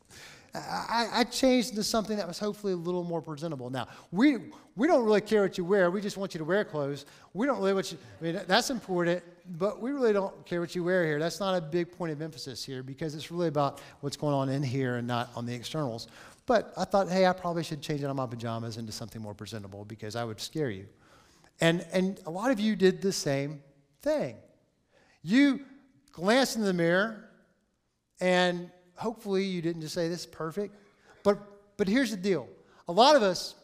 I, 0.54 1.08
I, 1.12 1.24
changed 1.24 1.70
into 1.70 1.82
something 1.82 2.16
that 2.16 2.28
was 2.28 2.38
hopefully 2.38 2.74
a 2.74 2.76
little 2.76 3.02
more 3.02 3.20
presentable. 3.20 3.70
Now, 3.70 3.88
we, 4.12 4.36
we 4.76 4.86
don't 4.86 5.04
really 5.04 5.20
care 5.20 5.42
what 5.42 5.58
you 5.58 5.64
wear. 5.64 5.90
We 5.90 6.00
just 6.00 6.16
want 6.16 6.32
you 6.32 6.38
to 6.38 6.44
wear 6.44 6.64
clothes. 6.64 7.06
We 7.32 7.46
don't 7.46 7.58
really 7.58 7.74
want 7.74 7.90
you, 7.90 7.98
I 8.20 8.24
mean, 8.24 8.40
that's 8.46 8.70
important, 8.70 9.24
but 9.46 9.80
we 9.80 9.90
really 9.90 10.12
don't 10.12 10.46
care 10.46 10.60
what 10.60 10.74
you 10.74 10.84
wear 10.84 11.04
here. 11.04 11.18
That's 11.18 11.40
not 11.40 11.54
a 11.56 11.60
big 11.60 11.92
point 11.92 12.12
of 12.12 12.22
emphasis 12.22 12.64
here 12.64 12.82
because 12.82 13.14
it's 13.14 13.30
really 13.30 13.48
about 13.48 13.80
what's 14.00 14.16
going 14.16 14.34
on 14.34 14.48
in 14.48 14.62
here 14.62 14.96
and 14.96 15.06
not 15.06 15.30
on 15.36 15.46
the 15.46 15.54
externals. 15.54 16.08
But 16.46 16.72
I 16.76 16.84
thought, 16.84 17.08
hey, 17.08 17.26
I 17.26 17.32
probably 17.32 17.62
should 17.62 17.82
change 17.82 18.02
out 18.04 18.10
of 18.10 18.16
my 18.16 18.26
pajamas 18.26 18.76
into 18.76 18.92
something 18.92 19.20
more 19.20 19.34
presentable 19.34 19.84
because 19.84 20.16
I 20.16 20.24
would 20.24 20.40
scare 20.40 20.70
you. 20.70 20.86
And, 21.60 21.86
and 21.92 22.20
a 22.26 22.30
lot 22.30 22.50
of 22.50 22.60
you 22.60 22.76
did 22.76 23.00
the 23.00 23.12
same 23.12 23.62
thing. 24.02 24.36
You 25.22 25.60
glanced 26.12 26.56
in 26.56 26.62
the 26.62 26.72
mirror 26.72 27.28
and 28.20 28.70
hopefully 28.96 29.44
you 29.44 29.62
didn't 29.62 29.82
just 29.82 29.94
say 29.94 30.08
this 30.08 30.20
is 30.20 30.26
perfect. 30.26 30.74
But, 31.22 31.38
but 31.76 31.88
here's 31.88 32.10
the 32.10 32.16
deal 32.16 32.48
a 32.88 32.92
lot 32.92 33.16
of 33.16 33.22
us, 33.22 33.54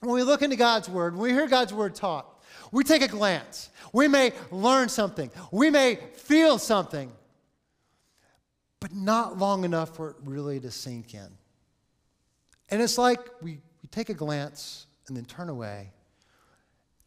when 0.00 0.14
we 0.14 0.22
look 0.22 0.42
into 0.42 0.56
God's 0.56 0.88
Word, 0.88 1.14
when 1.14 1.22
we 1.22 1.32
hear 1.32 1.46
God's 1.46 1.74
Word 1.74 1.94
taught, 1.94 2.26
we 2.72 2.84
take 2.84 3.02
a 3.02 3.08
glance. 3.08 3.70
We 3.92 4.08
may 4.08 4.32
learn 4.50 4.88
something. 4.88 5.30
We 5.50 5.70
may 5.70 5.96
feel 6.14 6.58
something, 6.58 7.10
but 8.80 8.92
not 8.92 9.38
long 9.38 9.64
enough 9.64 9.96
for 9.96 10.10
it 10.10 10.16
really 10.24 10.60
to 10.60 10.70
sink 10.70 11.14
in. 11.14 11.28
And 12.70 12.82
it's 12.82 12.98
like 12.98 13.20
we, 13.40 13.60
we 13.82 13.88
take 13.90 14.10
a 14.10 14.14
glance 14.14 14.86
and 15.06 15.16
then 15.16 15.24
turn 15.24 15.48
away. 15.48 15.92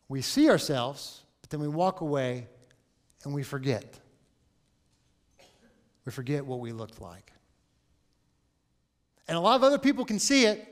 We 0.10 0.22
see 0.22 0.50
ourselves, 0.50 1.22
but 1.42 1.50
then 1.50 1.60
we 1.60 1.68
walk 1.68 2.02
away 2.02 2.48
and 3.24 3.34
we 3.34 3.44
forget. 3.44 4.00
We 6.06 6.12
forget 6.12 6.46
what 6.46 6.60
we 6.60 6.72
looked 6.72 7.00
like. 7.00 7.32
And 9.28 9.38
a 9.38 9.40
lot 9.40 9.56
of 9.56 9.64
other 9.64 9.78
people 9.78 10.04
can 10.04 10.20
see 10.20 10.46
it, 10.46 10.68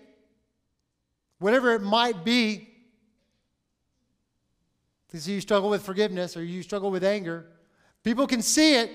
whatever 1.37 1.73
it 1.73 1.81
might 1.81 2.25
be. 2.25 2.68
Because 5.09 5.27
you 5.27 5.41
struggle 5.41 5.69
with 5.69 5.83
forgiveness 5.83 6.37
or 6.37 6.43
you 6.43 6.61
struggle 6.61 6.91
with 6.91 7.03
anger. 7.03 7.47
People 8.03 8.27
can 8.27 8.41
see 8.41 8.75
it. 8.75 8.91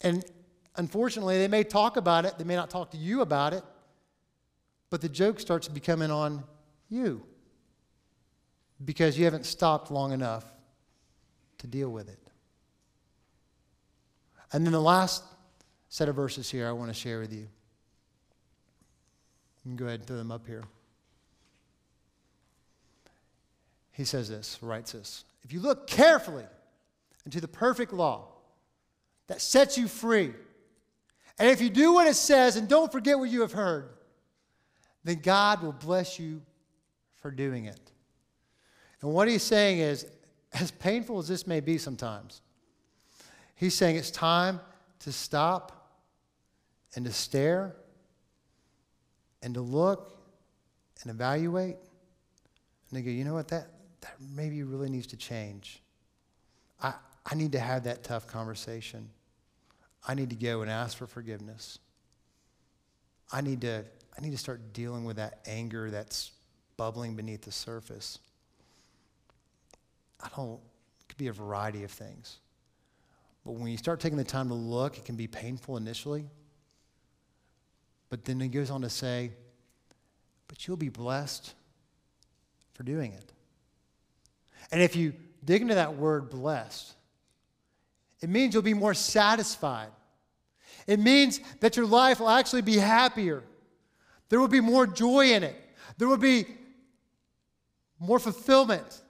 And 0.00 0.24
unfortunately, 0.74 1.38
they 1.38 1.48
may 1.48 1.64
talk 1.64 1.96
about 1.96 2.24
it, 2.24 2.38
they 2.38 2.44
may 2.44 2.56
not 2.56 2.70
talk 2.70 2.90
to 2.90 2.96
you 2.96 3.20
about 3.20 3.52
it, 3.52 3.62
but 4.90 5.00
the 5.00 5.08
joke 5.08 5.40
starts 5.40 5.68
becoming 5.68 6.10
on 6.10 6.44
you 6.90 7.22
because 8.84 9.18
you 9.18 9.24
haven't 9.24 9.46
stopped 9.46 9.90
long 9.90 10.12
enough 10.12 10.44
to 11.58 11.66
deal 11.66 11.88
with 11.88 12.08
it. 12.08 12.18
And 14.52 14.64
then 14.64 14.72
the 14.72 14.80
last 14.80 15.24
set 15.88 16.08
of 16.08 16.16
verses 16.16 16.50
here 16.50 16.68
I 16.68 16.72
want 16.72 16.90
to 16.90 16.94
share 16.94 17.20
with 17.20 17.32
you. 17.32 17.40
You 17.40 17.48
can 19.62 19.76
go 19.76 19.86
ahead 19.86 20.00
and 20.00 20.06
throw 20.06 20.16
them 20.16 20.30
up 20.30 20.46
here. 20.46 20.62
He 23.96 24.04
says 24.04 24.28
this, 24.28 24.58
writes 24.60 24.92
this. 24.92 25.24
If 25.42 25.52
you 25.52 25.60
look 25.60 25.86
carefully 25.86 26.44
into 27.24 27.40
the 27.40 27.48
perfect 27.48 27.92
law 27.92 28.28
that 29.26 29.40
sets 29.40 29.78
you 29.78 29.88
free, 29.88 30.32
and 31.38 31.48
if 31.48 31.60
you 31.60 31.70
do 31.70 31.94
what 31.94 32.06
it 32.06 32.14
says 32.14 32.56
and 32.56 32.68
don't 32.68 32.92
forget 32.92 33.18
what 33.18 33.30
you 33.30 33.40
have 33.40 33.52
heard, 33.52 33.88
then 35.04 35.20
God 35.20 35.62
will 35.62 35.72
bless 35.72 36.18
you 36.18 36.42
for 37.16 37.30
doing 37.30 37.64
it. 37.64 37.80
And 39.00 39.12
what 39.12 39.28
he's 39.28 39.42
saying 39.42 39.78
is, 39.78 40.06
as 40.52 40.70
painful 40.70 41.18
as 41.18 41.28
this 41.28 41.46
may 41.46 41.60
be 41.60 41.78
sometimes, 41.78 42.40
He's 43.56 43.74
saying 43.74 43.96
it's 43.96 44.10
time 44.10 44.60
to 45.00 45.10
stop 45.10 45.90
and 46.94 47.04
to 47.06 47.12
stare 47.12 47.74
and 49.42 49.54
to 49.54 49.60
look 49.62 50.18
and 51.02 51.10
evaluate 51.10 51.76
and 52.90 52.98
to 52.98 53.02
go, 53.02 53.10
you 53.10 53.24
know 53.24 53.32
what, 53.32 53.48
that, 53.48 53.68
that 54.06 54.14
maybe 54.34 54.62
really 54.62 54.88
needs 54.88 55.08
to 55.08 55.16
change. 55.16 55.82
I, 56.82 56.94
I 57.24 57.34
need 57.34 57.52
to 57.52 57.58
have 57.58 57.84
that 57.84 58.04
tough 58.04 58.26
conversation. 58.26 59.10
I 60.06 60.14
need 60.14 60.30
to 60.30 60.36
go 60.36 60.62
and 60.62 60.70
ask 60.70 60.96
for 60.96 61.06
forgiveness. 61.06 61.78
I 63.32 63.40
need 63.40 63.62
to, 63.62 63.84
I 64.16 64.20
need 64.20 64.30
to 64.30 64.38
start 64.38 64.72
dealing 64.72 65.04
with 65.04 65.16
that 65.16 65.40
anger 65.46 65.90
that's 65.90 66.30
bubbling 66.76 67.16
beneath 67.16 67.42
the 67.42 67.52
surface. 67.52 68.18
I 70.20 70.28
don't, 70.36 70.60
it 71.00 71.08
could 71.08 71.18
be 71.18 71.26
a 71.26 71.32
variety 71.32 71.82
of 71.82 71.90
things. 71.90 72.38
But 73.44 73.52
when 73.52 73.68
you 73.68 73.76
start 73.76 73.98
taking 73.98 74.18
the 74.18 74.24
time 74.24 74.48
to 74.48 74.54
look, 74.54 74.96
it 74.96 75.04
can 75.04 75.16
be 75.16 75.26
painful 75.26 75.76
initially. 75.76 76.26
But 78.08 78.24
then 78.24 78.38
he 78.38 78.48
goes 78.48 78.70
on 78.70 78.82
to 78.82 78.90
say, 78.90 79.32
but 80.46 80.66
you'll 80.66 80.76
be 80.76 80.88
blessed 80.90 81.54
for 82.74 82.84
doing 82.84 83.12
it. 83.12 83.32
And 84.70 84.82
if 84.82 84.96
you 84.96 85.14
dig 85.44 85.62
into 85.62 85.74
that 85.74 85.96
word 85.96 86.30
blessed, 86.30 86.94
it 88.20 88.28
means 88.28 88.54
you'll 88.54 88.62
be 88.62 88.74
more 88.74 88.94
satisfied. 88.94 89.90
It 90.86 90.98
means 90.98 91.40
that 91.60 91.76
your 91.76 91.86
life 91.86 92.20
will 92.20 92.30
actually 92.30 92.62
be 92.62 92.76
happier. 92.76 93.42
There 94.28 94.40
will 94.40 94.48
be 94.48 94.60
more 94.60 94.86
joy 94.86 95.32
in 95.32 95.42
it. 95.42 95.56
There 95.98 96.08
will 96.08 96.16
be 96.16 96.46
more 97.98 98.18
fulfillment. 98.18 99.02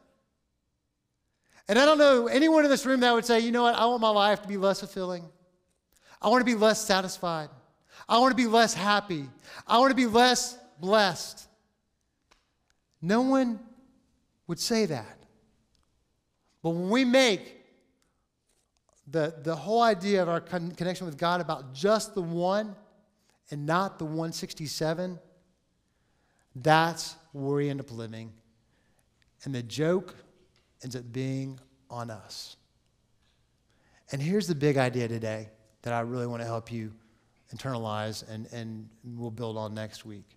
And 1.68 1.78
I 1.78 1.84
don't 1.84 1.98
know 1.98 2.28
anyone 2.28 2.64
in 2.64 2.70
this 2.70 2.86
room 2.86 3.00
that 3.00 3.12
would 3.12 3.24
say, 3.24 3.40
you 3.40 3.50
know 3.50 3.62
what, 3.62 3.74
I 3.74 3.86
want 3.86 4.00
my 4.00 4.10
life 4.10 4.42
to 4.42 4.48
be 4.48 4.56
less 4.56 4.80
fulfilling. 4.80 5.24
I 6.22 6.28
want 6.28 6.40
to 6.40 6.44
be 6.44 6.54
less 6.54 6.84
satisfied. 6.84 7.48
I 8.08 8.18
want 8.18 8.32
to 8.32 8.36
be 8.36 8.46
less 8.46 8.72
happy. 8.72 9.26
I 9.66 9.78
want 9.78 9.90
to 9.90 9.96
be 9.96 10.06
less 10.06 10.56
blessed. 10.80 11.46
No 13.02 13.22
one 13.22 13.58
would 14.46 14.60
say 14.60 14.86
that. 14.86 15.15
But 16.66 16.72
when 16.72 16.90
we 16.90 17.04
make 17.04 17.64
the, 19.06 19.32
the 19.44 19.54
whole 19.54 19.82
idea 19.82 20.20
of 20.20 20.28
our 20.28 20.40
con- 20.40 20.72
connection 20.72 21.06
with 21.06 21.16
God 21.16 21.40
about 21.40 21.72
just 21.72 22.12
the 22.12 22.20
one 22.20 22.74
and 23.52 23.66
not 23.66 24.00
the 24.00 24.04
167, 24.04 25.16
that's 26.56 27.14
where 27.30 27.58
we 27.58 27.68
end 27.70 27.78
up 27.78 27.92
living. 27.92 28.32
And 29.44 29.54
the 29.54 29.62
joke 29.62 30.16
ends 30.82 30.96
up 30.96 31.04
being 31.12 31.60
on 31.88 32.10
us. 32.10 32.56
And 34.10 34.20
here's 34.20 34.48
the 34.48 34.56
big 34.56 34.76
idea 34.76 35.06
today 35.06 35.50
that 35.82 35.92
I 35.92 36.00
really 36.00 36.26
want 36.26 36.42
to 36.42 36.46
help 36.46 36.72
you 36.72 36.92
internalize 37.54 38.28
and, 38.28 38.52
and 38.52 38.88
we'll 39.04 39.30
build 39.30 39.56
on 39.56 39.72
next 39.72 40.04
week. 40.04 40.36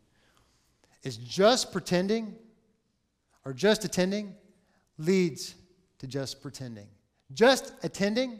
Is 1.02 1.18
just 1.18 1.72
pretending 1.72 2.36
or 3.46 3.52
just 3.52 3.84
attending 3.84 4.36
leads 5.00 5.56
to 6.00 6.08
just 6.08 6.42
pretending. 6.42 6.88
Just 7.34 7.74
attending 7.84 8.40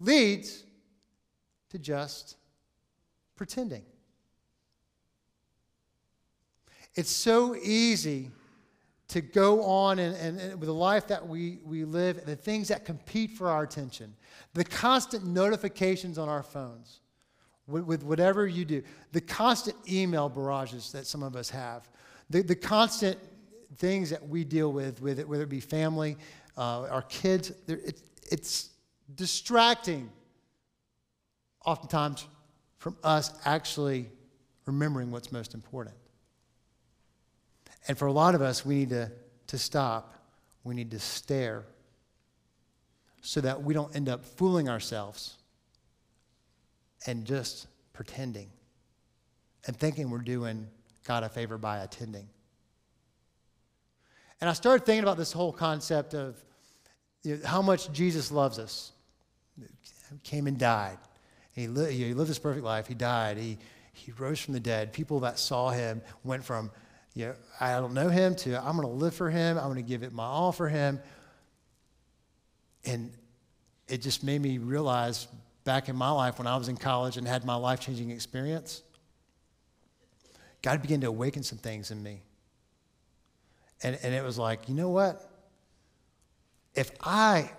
leads 0.00 0.64
to 1.70 1.78
just 1.78 2.36
pretending. 3.36 3.84
It's 6.94 7.10
so 7.10 7.54
easy 7.54 8.30
to 9.08 9.20
go 9.20 9.62
on 9.62 9.98
and, 9.98 10.14
and, 10.16 10.40
and, 10.40 10.60
with 10.60 10.66
the 10.66 10.74
life 10.74 11.06
that 11.06 11.26
we, 11.26 11.58
we 11.64 11.84
live, 11.84 12.24
the 12.26 12.36
things 12.36 12.68
that 12.68 12.84
compete 12.84 13.30
for 13.30 13.48
our 13.48 13.62
attention, 13.62 14.14
the 14.52 14.64
constant 14.64 15.24
notifications 15.24 16.18
on 16.18 16.28
our 16.28 16.42
phones, 16.42 17.00
with, 17.66 17.84
with 17.84 18.02
whatever 18.02 18.46
you 18.46 18.64
do, 18.64 18.82
the 19.12 19.20
constant 19.20 19.76
email 19.90 20.28
barrages 20.28 20.92
that 20.92 21.06
some 21.06 21.22
of 21.22 21.36
us 21.36 21.48
have, 21.48 21.88
the, 22.28 22.42
the 22.42 22.56
constant 22.56 23.18
things 23.76 24.10
that 24.10 24.26
we 24.26 24.44
deal 24.44 24.72
with, 24.72 25.00
with 25.02 25.18
it, 25.18 25.28
whether 25.28 25.42
it 25.42 25.48
be 25.48 25.60
family, 25.60 26.16
uh, 26.56 26.82
our 26.90 27.02
kids, 27.02 27.52
it, 27.66 28.00
it's 28.30 28.70
distracting 29.14 30.10
oftentimes 31.64 32.26
from 32.78 32.96
us 33.02 33.32
actually 33.44 34.10
remembering 34.66 35.10
what's 35.10 35.32
most 35.32 35.54
important. 35.54 35.94
And 37.86 37.96
for 37.96 38.06
a 38.06 38.12
lot 38.12 38.34
of 38.34 38.42
us, 38.42 38.64
we 38.64 38.76
need 38.76 38.90
to, 38.90 39.10
to 39.48 39.58
stop. 39.58 40.14
We 40.64 40.74
need 40.74 40.90
to 40.90 40.98
stare 40.98 41.64
so 43.22 43.40
that 43.40 43.62
we 43.62 43.74
don't 43.74 43.94
end 43.96 44.08
up 44.08 44.24
fooling 44.24 44.68
ourselves 44.68 45.38
and 47.06 47.24
just 47.24 47.66
pretending 47.92 48.50
and 49.66 49.76
thinking 49.76 50.10
we're 50.10 50.18
doing 50.18 50.66
God 51.06 51.22
a 51.22 51.28
favor 51.28 51.58
by 51.58 51.78
attending. 51.78 52.28
And 54.40 54.48
I 54.48 54.52
started 54.52 54.86
thinking 54.86 55.02
about 55.02 55.16
this 55.16 55.32
whole 55.32 55.52
concept 55.52 56.14
of 56.14 56.36
you 57.22 57.36
know, 57.36 57.46
how 57.46 57.62
much 57.62 57.92
Jesus 57.92 58.30
loves 58.30 58.58
us. 58.58 58.92
He 59.58 60.18
came 60.22 60.46
and 60.46 60.58
died. 60.58 60.98
He, 61.52 61.66
li- 61.66 61.92
he 61.92 62.14
lived 62.14 62.30
this 62.30 62.38
perfect 62.38 62.64
life. 62.64 62.86
He 62.86 62.94
died. 62.94 63.36
He, 63.36 63.58
he 63.92 64.12
rose 64.12 64.38
from 64.38 64.54
the 64.54 64.60
dead. 64.60 64.92
People 64.92 65.20
that 65.20 65.38
saw 65.38 65.70
him 65.70 66.00
went 66.22 66.44
from, 66.44 66.70
you 67.14 67.26
know, 67.26 67.34
I 67.60 67.72
don't 67.72 67.94
know 67.94 68.08
him 68.08 68.36
to 68.36 68.56
I'm 68.56 68.76
going 68.76 68.86
to 68.86 68.94
live 68.94 69.14
for 69.14 69.28
him. 69.28 69.58
I'm 69.58 69.64
going 69.64 69.76
to 69.76 69.82
give 69.82 70.02
it 70.02 70.12
my 70.12 70.24
all 70.24 70.52
for 70.52 70.68
him. 70.68 71.00
And 72.84 73.12
it 73.88 74.02
just 74.02 74.22
made 74.22 74.40
me 74.40 74.58
realize 74.58 75.26
back 75.64 75.88
in 75.88 75.96
my 75.96 76.10
life 76.10 76.38
when 76.38 76.46
I 76.46 76.56
was 76.56 76.68
in 76.68 76.76
college 76.76 77.16
and 77.16 77.26
had 77.26 77.44
my 77.44 77.56
life 77.56 77.80
changing 77.80 78.10
experience, 78.10 78.82
God 80.62 80.80
began 80.80 81.00
to 81.00 81.08
awaken 81.08 81.42
some 81.42 81.58
things 81.58 81.90
in 81.90 82.02
me. 82.02 82.22
And, 83.82 83.98
and 84.02 84.14
it 84.14 84.24
was 84.24 84.38
like, 84.38 84.68
you 84.68 84.74
know 84.74 84.88
what? 84.88 85.30
If 86.74 86.90
I 87.00 87.50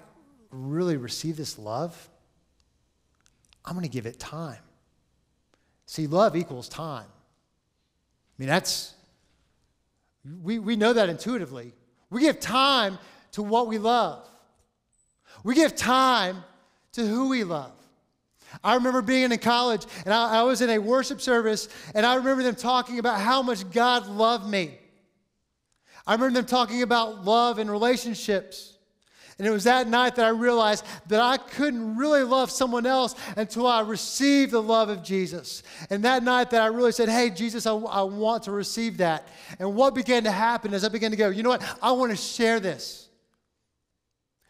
really 0.52 0.98
receive 0.98 1.38
this 1.38 1.58
love, 1.58 2.10
I'm 3.66 3.74
going 3.74 3.84
to 3.84 3.90
give 3.90 4.06
it 4.06 4.20
time. 4.20 4.60
See, 5.86 6.08
love 6.08 6.36
equals 6.36 6.70
time. 6.70 7.06
I 7.08 8.34
mean, 8.38 8.50
that's, 8.50 8.94
we, 10.42 10.60
we 10.60 10.76
know 10.76 10.94
that 10.94 11.10
intuitively. 11.10 11.74
We 12.10 12.22
give 12.22 12.40
time 12.40 12.98
to 13.34 13.44
what 13.44 13.68
we 13.68 13.78
love, 13.78 14.28
we 15.44 15.56
give 15.56 15.76
time 15.76 16.44
to 16.94 17.06
who 17.06 17.30
we 17.30 17.44
love. 17.44 17.72
I 18.64 18.74
remember 18.74 19.04
being 19.04 19.32
in 19.32 19.38
college 19.38 19.86
and 20.06 20.14
I, 20.14 20.40
I 20.40 20.44
was 20.44 20.62
in 20.62 20.72
a 20.72 20.80
worship 20.80 21.22
service 21.22 21.70
and 21.94 22.04
I 22.04 22.16
remember 22.16 22.42
them 22.42 22.56
talking 22.56 22.98
about 22.98 23.20
how 23.20 23.44
much 23.44 23.70
God 23.70 24.08
loved 24.08 24.50
me. 24.50 24.79
I 26.10 26.14
remember 26.14 26.40
them 26.40 26.48
talking 26.48 26.82
about 26.82 27.24
love 27.24 27.60
and 27.60 27.70
relationships. 27.70 28.74
And 29.38 29.48
it 29.48 29.52
was 29.52 29.66
that 29.66 29.88
night 29.88 30.16
that 30.16 30.26
I 30.26 30.30
realized 30.30 30.84
that 31.08 31.22
I 31.22 31.38
couldn't 31.38 31.98
really 31.98 32.24
love 32.24 32.50
someone 32.50 32.88
else 32.88 33.14
until 33.38 33.68
I 33.68 33.82
received 33.82 34.52
the 34.52 34.62
love 34.62 34.90
of 34.90 35.04
Jesus. 35.04 35.62
And 35.92 36.04
that 36.06 36.24
night 36.24 36.50
that 36.50 36.64
I 36.64 36.66
really 36.66 36.94
said, 36.94 37.10
Hey, 37.10 37.30
Jesus, 37.30 37.68
I, 37.68 37.74
I 37.76 38.02
want 38.02 38.42
to 38.44 38.52
receive 38.52 38.98
that. 38.98 39.28
And 39.60 39.76
what 39.76 39.94
began 39.94 40.24
to 40.24 40.32
happen 40.32 40.74
as 40.74 40.84
I 40.84 40.90
began 40.90 41.12
to 41.12 41.18
go, 41.18 41.30
You 41.30 41.44
know 41.44 41.50
what? 41.50 41.78
I 41.80 41.92
want 41.92 42.10
to 42.10 42.18
share 42.18 42.60
this. 42.60 43.08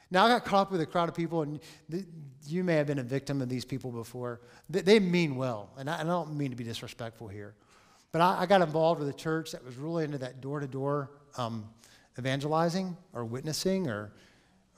Now, 0.10 0.28
I 0.28 0.30
got 0.30 0.46
caught 0.46 0.68
up 0.68 0.72
with 0.72 0.80
a 0.80 0.86
crowd 0.86 1.10
of 1.10 1.14
people, 1.14 1.42
and 1.42 1.60
th- 1.92 2.06
you 2.48 2.64
may 2.64 2.76
have 2.76 2.88
been 2.88 3.00
a 3.00 3.04
victim 3.04 3.42
of 3.42 3.50
these 3.50 3.66
people 3.66 3.92
before. 3.92 4.40
They, 4.70 4.80
they 4.80 5.00
mean 5.02 5.36
well, 5.36 5.72
and 5.78 5.90
I, 5.90 6.00
I, 6.00 6.04
don't 6.06 6.38
mean 6.38 6.52
to 6.52 6.56
be 6.56 6.64
disrespectful 6.64 7.28
here. 7.28 7.54
But 8.14 8.22
I, 8.22 8.44
I 8.44 8.46
got 8.46 8.62
involved 8.62 9.02
with 9.02 9.10
a 9.10 9.14
church 9.14 9.52
that 9.52 9.64
was 9.66 9.76
really 9.76 10.06
into 10.06 10.20
that 10.20 10.40
door 10.40 10.62
to 10.62 10.68
door 10.68 11.12
um, 11.38 11.68
evangelizing 12.18 12.96
or 13.14 13.26
witnessing 13.26 13.88
or 13.88 14.12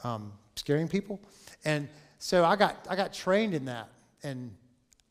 um, 0.03 0.31
scaring 0.55 0.87
people. 0.87 1.19
And 1.65 1.87
so 2.19 2.45
I 2.45 2.55
got, 2.55 2.85
I 2.89 2.95
got 2.95 3.13
trained 3.13 3.53
in 3.53 3.65
that. 3.65 3.89
And 4.23 4.51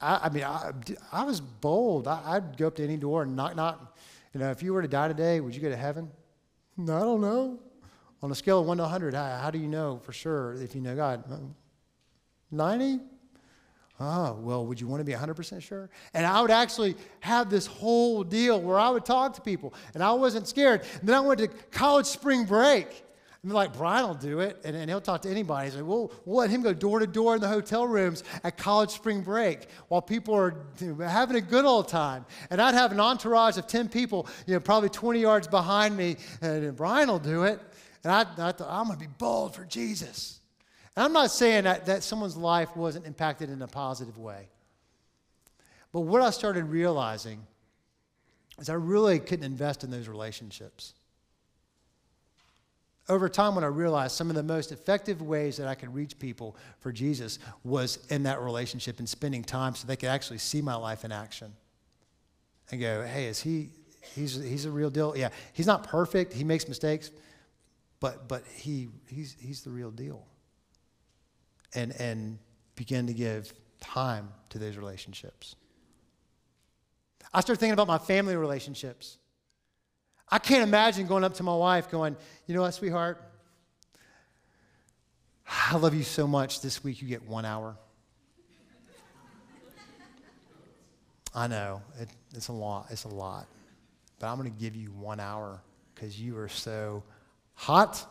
I, 0.00 0.20
I 0.24 0.28
mean, 0.30 0.44
I, 0.44 0.72
I 1.12 1.24
was 1.24 1.40
bold. 1.40 2.06
I, 2.06 2.38
would 2.38 2.56
go 2.56 2.68
up 2.68 2.76
to 2.76 2.84
any 2.84 2.96
door 2.96 3.22
and 3.22 3.34
knock, 3.36 3.56
knock. 3.56 3.98
You 4.32 4.40
know, 4.40 4.50
if 4.50 4.62
you 4.62 4.72
were 4.72 4.82
to 4.82 4.88
die 4.88 5.08
today, 5.08 5.40
would 5.40 5.54
you 5.54 5.60
go 5.60 5.70
to 5.70 5.76
heaven? 5.76 6.10
No, 6.76 6.96
I 6.96 7.00
don't 7.00 7.20
know. 7.20 7.58
On 8.22 8.30
a 8.30 8.34
scale 8.34 8.60
of 8.60 8.66
1 8.66 8.76
to 8.76 8.82
100, 8.84 9.14
how, 9.14 9.38
how 9.38 9.50
do 9.50 9.58
you 9.58 9.66
know 9.66 10.00
for 10.04 10.12
sure 10.12 10.54
if 10.54 10.74
you 10.74 10.80
know 10.80 10.94
God? 10.94 11.24
90? 12.50 13.00
Oh, 14.02 14.32
well, 14.40 14.64
would 14.64 14.80
you 14.80 14.86
want 14.86 15.00
to 15.00 15.04
be 15.04 15.12
100% 15.12 15.60
sure? 15.60 15.90
And 16.14 16.24
I 16.24 16.40
would 16.40 16.50
actually 16.50 16.96
have 17.20 17.50
this 17.50 17.66
whole 17.66 18.24
deal 18.24 18.58
where 18.58 18.78
I 18.78 18.88
would 18.88 19.04
talk 19.04 19.34
to 19.34 19.42
people 19.42 19.74
and 19.92 20.02
I 20.02 20.12
wasn't 20.12 20.48
scared. 20.48 20.86
And 21.00 21.08
then 21.08 21.14
I 21.14 21.20
went 21.20 21.38
to 21.40 21.48
college 21.70 22.06
spring 22.06 22.46
break. 22.46 23.04
And 23.42 23.52
like, 23.52 23.74
Brian 23.74 24.06
will 24.06 24.14
do 24.14 24.40
it, 24.40 24.58
and, 24.64 24.76
and 24.76 24.90
he'll 24.90 25.00
talk 25.00 25.22
to 25.22 25.30
anybody. 25.30 25.66
He's 25.66 25.74
like, 25.74 25.86
we'll, 25.86 26.12
we'll 26.26 26.40
let 26.40 26.50
him 26.50 26.60
go 26.60 26.74
door 26.74 26.98
to 26.98 27.06
door 27.06 27.36
in 27.36 27.40
the 27.40 27.48
hotel 27.48 27.86
rooms 27.86 28.22
at 28.44 28.58
college 28.58 28.90
spring 28.90 29.22
break 29.22 29.66
while 29.88 30.02
people 30.02 30.34
are 30.34 30.66
having 31.02 31.36
a 31.36 31.40
good 31.40 31.64
old 31.64 31.88
time. 31.88 32.26
And 32.50 32.60
I'd 32.60 32.74
have 32.74 32.92
an 32.92 33.00
entourage 33.00 33.56
of 33.56 33.66
10 33.66 33.88
people, 33.88 34.28
you 34.46 34.52
know, 34.52 34.60
probably 34.60 34.90
20 34.90 35.20
yards 35.20 35.48
behind 35.48 35.96
me, 35.96 36.16
and 36.42 36.76
Brian 36.76 37.08
will 37.08 37.18
do 37.18 37.44
it. 37.44 37.60
And 38.04 38.12
I, 38.12 38.20
I 38.20 38.52
thought, 38.52 38.68
I'm 38.68 38.88
going 38.88 38.98
to 38.98 39.06
be 39.06 39.12
bold 39.16 39.54
for 39.54 39.64
Jesus. 39.64 40.39
And 40.96 41.04
I'm 41.04 41.12
not 41.12 41.30
saying 41.30 41.64
that, 41.64 41.86
that 41.86 42.02
someone's 42.02 42.36
life 42.36 42.76
wasn't 42.76 43.06
impacted 43.06 43.50
in 43.50 43.62
a 43.62 43.68
positive 43.68 44.18
way. 44.18 44.48
But 45.92 46.00
what 46.00 46.22
I 46.22 46.30
started 46.30 46.64
realizing 46.64 47.46
is 48.58 48.68
I 48.68 48.74
really 48.74 49.18
couldn't 49.18 49.44
invest 49.44 49.84
in 49.84 49.90
those 49.90 50.08
relationships. 50.08 50.94
Over 53.08 53.28
time, 53.28 53.56
when 53.56 53.64
I 53.64 53.68
realized 53.68 54.14
some 54.14 54.30
of 54.30 54.36
the 54.36 54.42
most 54.42 54.70
effective 54.70 55.20
ways 55.20 55.56
that 55.56 55.66
I 55.66 55.74
could 55.74 55.92
reach 55.92 56.18
people 56.18 56.56
for 56.78 56.92
Jesus 56.92 57.40
was 57.64 57.98
in 58.08 58.22
that 58.24 58.40
relationship 58.40 59.00
and 59.00 59.08
spending 59.08 59.42
time 59.42 59.74
so 59.74 59.86
they 59.86 59.96
could 59.96 60.10
actually 60.10 60.38
see 60.38 60.62
my 60.62 60.76
life 60.76 61.04
in 61.04 61.10
action 61.10 61.52
and 62.70 62.80
go, 62.80 63.04
hey, 63.04 63.26
is 63.26 63.40
he, 63.40 63.70
he's, 64.14 64.36
he's 64.40 64.64
a 64.64 64.70
real 64.70 64.90
deal? 64.90 65.16
Yeah, 65.16 65.30
he's 65.54 65.66
not 65.66 65.84
perfect, 65.84 66.32
he 66.32 66.44
makes 66.44 66.68
mistakes, 66.68 67.10
but, 67.98 68.28
but 68.28 68.44
he, 68.46 68.88
he's, 69.08 69.34
he's 69.40 69.62
the 69.62 69.70
real 69.70 69.90
deal 69.90 70.24
and, 71.74 71.92
and 72.00 72.38
begin 72.74 73.06
to 73.06 73.12
give 73.12 73.52
time 73.80 74.28
to 74.50 74.58
those 74.58 74.76
relationships. 74.76 75.56
I 77.32 77.40
start 77.40 77.58
thinking 77.58 77.74
about 77.74 77.86
my 77.86 77.98
family 77.98 78.36
relationships. 78.36 79.18
I 80.28 80.38
can't 80.38 80.62
imagine 80.62 81.06
going 81.06 81.24
up 81.24 81.34
to 81.34 81.42
my 81.42 81.54
wife 81.54 81.90
going, 81.90 82.16
you 82.46 82.54
know 82.54 82.62
what, 82.62 82.74
sweetheart? 82.74 83.20
I 85.46 85.76
love 85.76 85.94
you 85.94 86.04
so 86.04 86.26
much. 86.26 86.60
This 86.60 86.84
week 86.84 87.02
you 87.02 87.08
get 87.08 87.26
one 87.26 87.44
hour. 87.44 87.76
I 91.34 91.46
know, 91.46 91.82
it, 92.00 92.08
it's 92.34 92.48
a 92.48 92.52
lot. 92.52 92.86
It's 92.90 93.04
a 93.04 93.08
lot. 93.08 93.46
But 94.18 94.28
I'm 94.28 94.38
going 94.38 94.52
to 94.52 94.60
give 94.60 94.74
you 94.74 94.90
one 94.90 95.20
hour 95.20 95.60
because 95.94 96.20
you 96.20 96.36
are 96.38 96.48
so 96.48 97.04
hot 97.54 98.04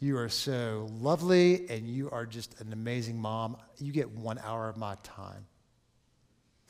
you 0.00 0.16
are 0.16 0.30
so 0.30 0.88
lovely 0.98 1.68
and 1.68 1.86
you 1.86 2.10
are 2.10 2.24
just 2.24 2.58
an 2.60 2.72
amazing 2.72 3.20
mom. 3.20 3.58
You 3.78 3.92
get 3.92 4.10
one 4.10 4.38
hour 4.38 4.68
of 4.68 4.78
my 4.78 4.96
time. 5.02 5.46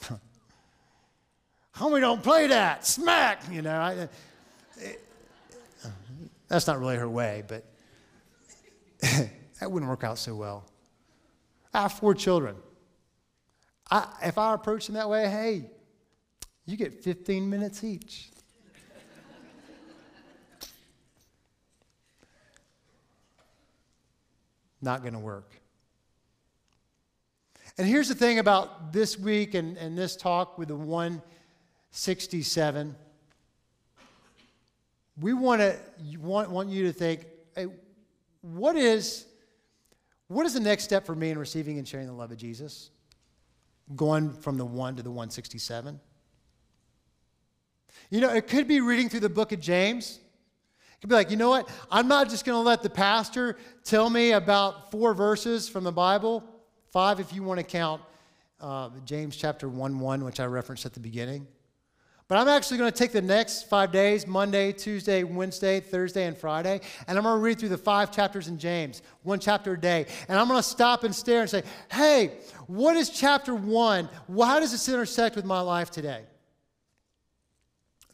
Homie, 1.76 2.00
don't 2.00 2.22
play 2.22 2.48
that. 2.48 2.84
Smack, 2.84 3.42
you 3.50 3.62
know. 3.62 3.78
I, 3.78 4.08
it, 4.78 5.06
that's 6.48 6.66
not 6.66 6.80
really 6.80 6.96
her 6.96 7.08
way, 7.08 7.44
but 7.46 7.64
that 9.00 9.70
wouldn't 9.70 9.88
work 9.88 10.02
out 10.02 10.18
so 10.18 10.34
well. 10.34 10.66
I 11.72 11.82
have 11.82 11.92
four 11.92 12.14
children. 12.14 12.56
I, 13.88 14.08
if 14.24 14.38
I 14.38 14.54
approach 14.54 14.86
them 14.86 14.96
that 14.96 15.08
way, 15.08 15.30
hey, 15.30 15.70
you 16.66 16.76
get 16.76 17.04
15 17.04 17.48
minutes 17.48 17.84
each. 17.84 18.30
Not 24.82 25.02
going 25.02 25.14
to 25.14 25.18
work. 25.18 25.60
And 27.78 27.86
here's 27.86 28.08
the 28.08 28.14
thing 28.14 28.38
about 28.38 28.92
this 28.92 29.18
week 29.18 29.54
and, 29.54 29.78
and 29.78 29.96
this 29.96 30.16
talk 30.16 30.58
with 30.58 30.68
the 30.68 30.76
167. 30.76 32.94
We 35.20 35.32
want 35.32 35.60
to 35.60 35.76
want, 36.18 36.50
want 36.50 36.68
you 36.68 36.84
to 36.84 36.92
think, 36.92 37.26
hey, 37.54 37.66
what 38.42 38.76
is 38.76 39.26
what 40.28 40.46
is 40.46 40.54
the 40.54 40.60
next 40.60 40.84
step 40.84 41.06
for 41.06 41.14
me 41.14 41.30
in 41.30 41.38
receiving 41.38 41.78
and 41.78 41.88
sharing 41.88 42.06
the 42.06 42.12
love 42.12 42.30
of 42.30 42.38
Jesus? 42.38 42.90
Going 43.96 44.30
from 44.30 44.58
the 44.58 44.64
1 44.64 44.96
to 44.96 45.02
the 45.02 45.10
167. 45.10 45.98
You 48.10 48.20
know, 48.20 48.32
it 48.32 48.46
could 48.46 48.68
be 48.68 48.80
reading 48.80 49.08
through 49.08 49.20
the 49.20 49.28
book 49.28 49.50
of 49.50 49.60
James. 49.60 50.20
Could 51.00 51.08
be 51.08 51.14
like, 51.14 51.30
you 51.30 51.36
know 51.36 51.48
what? 51.48 51.68
I'm 51.90 52.08
not 52.08 52.28
just 52.28 52.44
going 52.44 52.56
to 52.56 52.62
let 52.62 52.82
the 52.82 52.90
pastor 52.90 53.56
tell 53.84 54.10
me 54.10 54.32
about 54.32 54.90
four 54.90 55.14
verses 55.14 55.68
from 55.68 55.84
the 55.84 55.92
Bible, 55.92 56.44
five 56.92 57.20
if 57.20 57.32
you 57.32 57.42
want 57.42 57.58
to 57.58 57.64
count 57.64 58.02
uh, 58.60 58.90
James 59.06 59.36
chapter 59.36 59.68
1 59.68 59.98
1, 59.98 60.24
which 60.24 60.40
I 60.40 60.44
referenced 60.44 60.84
at 60.84 60.92
the 60.92 61.00
beginning. 61.00 61.46
But 62.30 62.38
I'm 62.38 62.46
actually 62.46 62.78
going 62.78 62.92
to 62.92 62.96
take 62.96 63.10
the 63.10 63.20
next 63.20 63.68
five 63.68 63.90
days 63.90 64.24
Monday, 64.24 64.70
Tuesday, 64.70 65.24
Wednesday, 65.24 65.80
Thursday, 65.80 66.26
and 66.26 66.38
Friday 66.38 66.80
and 67.08 67.18
I'm 67.18 67.24
going 67.24 67.34
to 67.34 67.42
read 67.42 67.58
through 67.58 67.70
the 67.70 67.76
five 67.78 68.12
chapters 68.12 68.46
in 68.46 68.56
James, 68.56 69.02
one 69.24 69.40
chapter 69.40 69.72
a 69.72 69.80
day. 69.80 70.06
And 70.28 70.38
I'm 70.38 70.46
going 70.46 70.60
to 70.60 70.62
stop 70.62 71.02
and 71.02 71.12
stare 71.12 71.40
and 71.40 71.50
say, 71.50 71.64
hey, 71.90 72.34
what 72.68 72.94
is 72.96 73.10
chapter 73.10 73.52
one? 73.52 74.08
How 74.28 74.60
does 74.60 74.70
this 74.70 74.88
intersect 74.88 75.34
with 75.34 75.44
my 75.44 75.60
life 75.60 75.90
today? 75.90 76.22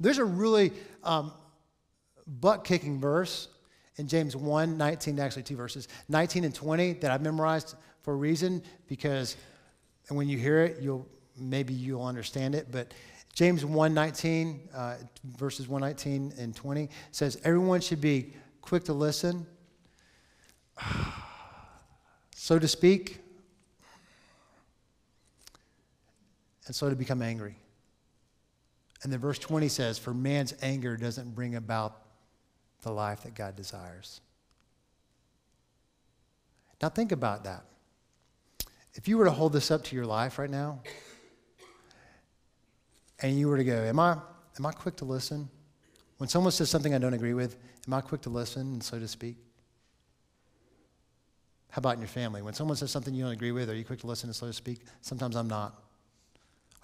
There's 0.01 0.16
a 0.16 0.25
really 0.25 0.72
um, 1.05 1.33
butt 2.26 2.64
kicking 2.64 3.00
verse 3.00 3.48
in 3.96 4.08
James 4.08 4.36
1 4.36 4.76
19, 4.76 5.18
actually, 5.18 5.42
two 5.42 5.56
verses, 5.56 5.88
19 6.08 6.44
and 6.44 6.54
20 6.54 6.94
that 6.94 7.10
I've 7.10 7.22
memorized 7.22 7.74
for 8.02 8.12
a 8.12 8.16
reason 8.16 8.62
because 8.88 9.36
when 10.08 10.28
you 10.28 10.38
hear 10.38 10.62
it, 10.62 10.80
you'll 10.80 11.08
maybe 11.38 11.74
you'll 11.74 12.04
understand 12.04 12.54
it. 12.54 12.70
But 12.70 12.94
James 13.34 13.64
1:19, 13.64 14.60
uh, 14.74 14.96
verses 15.24 15.68
119 15.68 16.32
and 16.38 16.54
20 16.54 16.88
says, 17.10 17.38
Everyone 17.44 17.80
should 17.80 18.00
be 18.00 18.32
quick 18.62 18.84
to 18.84 18.92
listen, 18.92 19.46
so 22.34 22.58
to 22.58 22.68
speak, 22.68 23.20
and 26.66 26.74
so 26.74 26.88
to 26.88 26.96
become 26.96 27.22
angry. 27.22 27.56
And 29.02 29.12
then 29.12 29.20
verse 29.20 29.38
20 29.38 29.68
says, 29.68 29.98
For 29.98 30.14
man's 30.14 30.54
anger 30.62 30.96
doesn't 30.96 31.34
bring 31.34 31.56
about 31.56 32.05
the 32.87 32.92
life 32.92 33.25
that 33.25 33.35
God 33.35 33.57
desires. 33.57 34.20
Now 36.81 36.88
think 36.88 37.11
about 37.11 37.42
that. 37.42 37.64
If 38.94 39.09
you 39.09 39.18
were 39.18 39.25
to 39.25 39.33
hold 39.33 39.53
this 39.53 39.72
up 39.72 39.83
to 39.85 39.96
your 39.96 40.07
life 40.07 40.38
right 40.38 40.49
now, 40.49 40.83
and 43.20 43.37
you 43.37 43.49
were 43.49 43.57
to 43.57 43.64
go, 43.64 43.75
Am 43.75 43.99
I, 43.99 44.12
am 44.57 44.66
I 44.66 44.70
quick 44.70 44.94
to 44.96 45.05
listen? 45.05 45.49
When 46.18 46.29
someone 46.29 46.53
says 46.53 46.70
something 46.70 46.94
I 46.94 46.99
don't 46.99 47.12
agree 47.12 47.35
with, 47.35 47.57
am 47.88 47.94
I 47.94 48.01
quick 48.03 48.20
to 48.22 48.31
listen, 48.31 48.62
and 48.62 48.83
so 48.83 49.01
to 49.01 49.09
speak? 49.09 49.37
How 51.70 51.81
about 51.81 51.94
in 51.94 52.01
your 52.01 52.09
family? 52.09 52.40
When 52.40 52.55
someone 52.55 52.77
says 52.77 52.92
something 52.92 53.12
you 53.12 53.25
don't 53.25 53.33
agree 53.33 53.53
with, 53.53 53.68
are 53.68 53.75
you 53.75 53.85
quick 53.85 53.99
to 54.01 54.07
listen 54.07 54.29
and 54.29 54.37
slow 54.37 54.49
to 54.49 54.55
speak? 54.55 54.83
Sometimes 55.01 55.35
I'm 55.35 55.49
not. 55.49 55.83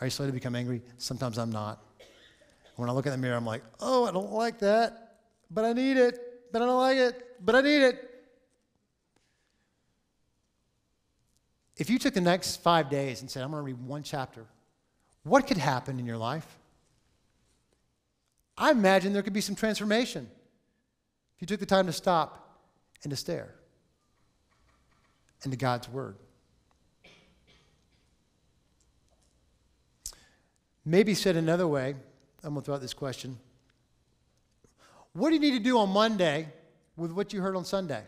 Are 0.00 0.06
you 0.06 0.10
slow 0.10 0.26
to 0.26 0.32
become 0.32 0.56
angry? 0.56 0.82
Sometimes 0.98 1.38
I'm 1.38 1.52
not. 1.52 1.80
When 2.74 2.90
I 2.90 2.92
look 2.92 3.06
in 3.06 3.12
the 3.12 3.18
mirror, 3.18 3.36
I'm 3.36 3.46
like, 3.46 3.62
oh, 3.78 4.04
I 4.04 4.10
don't 4.10 4.32
like 4.32 4.58
that, 4.58 5.01
but 5.52 5.64
I 5.64 5.72
need 5.72 5.96
it, 5.96 6.18
but 6.52 6.62
I 6.62 6.66
don't 6.66 6.78
like 6.78 6.98
it, 6.98 7.44
but 7.44 7.54
I 7.54 7.60
need 7.60 7.82
it. 7.82 8.08
If 11.76 11.90
you 11.90 11.98
took 11.98 12.14
the 12.14 12.20
next 12.20 12.62
five 12.62 12.90
days 12.90 13.20
and 13.20 13.30
said, 13.30 13.42
I'm 13.42 13.50
going 13.50 13.60
to 13.60 13.64
read 13.64 13.86
one 13.86 14.02
chapter 14.02 14.46
what 15.24 15.46
could 15.46 15.56
happen 15.56 15.98
in 15.98 16.06
your 16.06 16.16
life? 16.16 16.58
I 18.58 18.70
imagine 18.70 19.12
there 19.12 19.22
could 19.22 19.32
be 19.32 19.40
some 19.40 19.54
transformation 19.54 20.28
if 21.36 21.40
you 21.40 21.46
took 21.46 21.60
the 21.60 21.66
time 21.66 21.86
to 21.86 21.92
stop 21.92 22.58
and 23.02 23.10
to 23.10 23.16
stare 23.16 23.54
into 25.44 25.56
God's 25.56 25.88
Word. 25.88 26.16
Maybe 30.84 31.14
said 31.14 31.36
another 31.36 31.68
way, 31.68 31.94
I'm 32.42 32.54
going 32.54 32.62
to 32.62 32.66
throw 32.66 32.74
out 32.74 32.80
this 32.80 32.94
question. 32.94 33.38
What 35.12 35.28
do 35.28 35.34
you 35.34 35.40
need 35.40 35.52
to 35.52 35.62
do 35.62 35.78
on 35.78 35.90
Monday 35.90 36.48
with 36.96 37.12
what 37.12 37.32
you 37.32 37.40
heard 37.40 37.56
on 37.56 37.64
Sunday? 37.64 38.02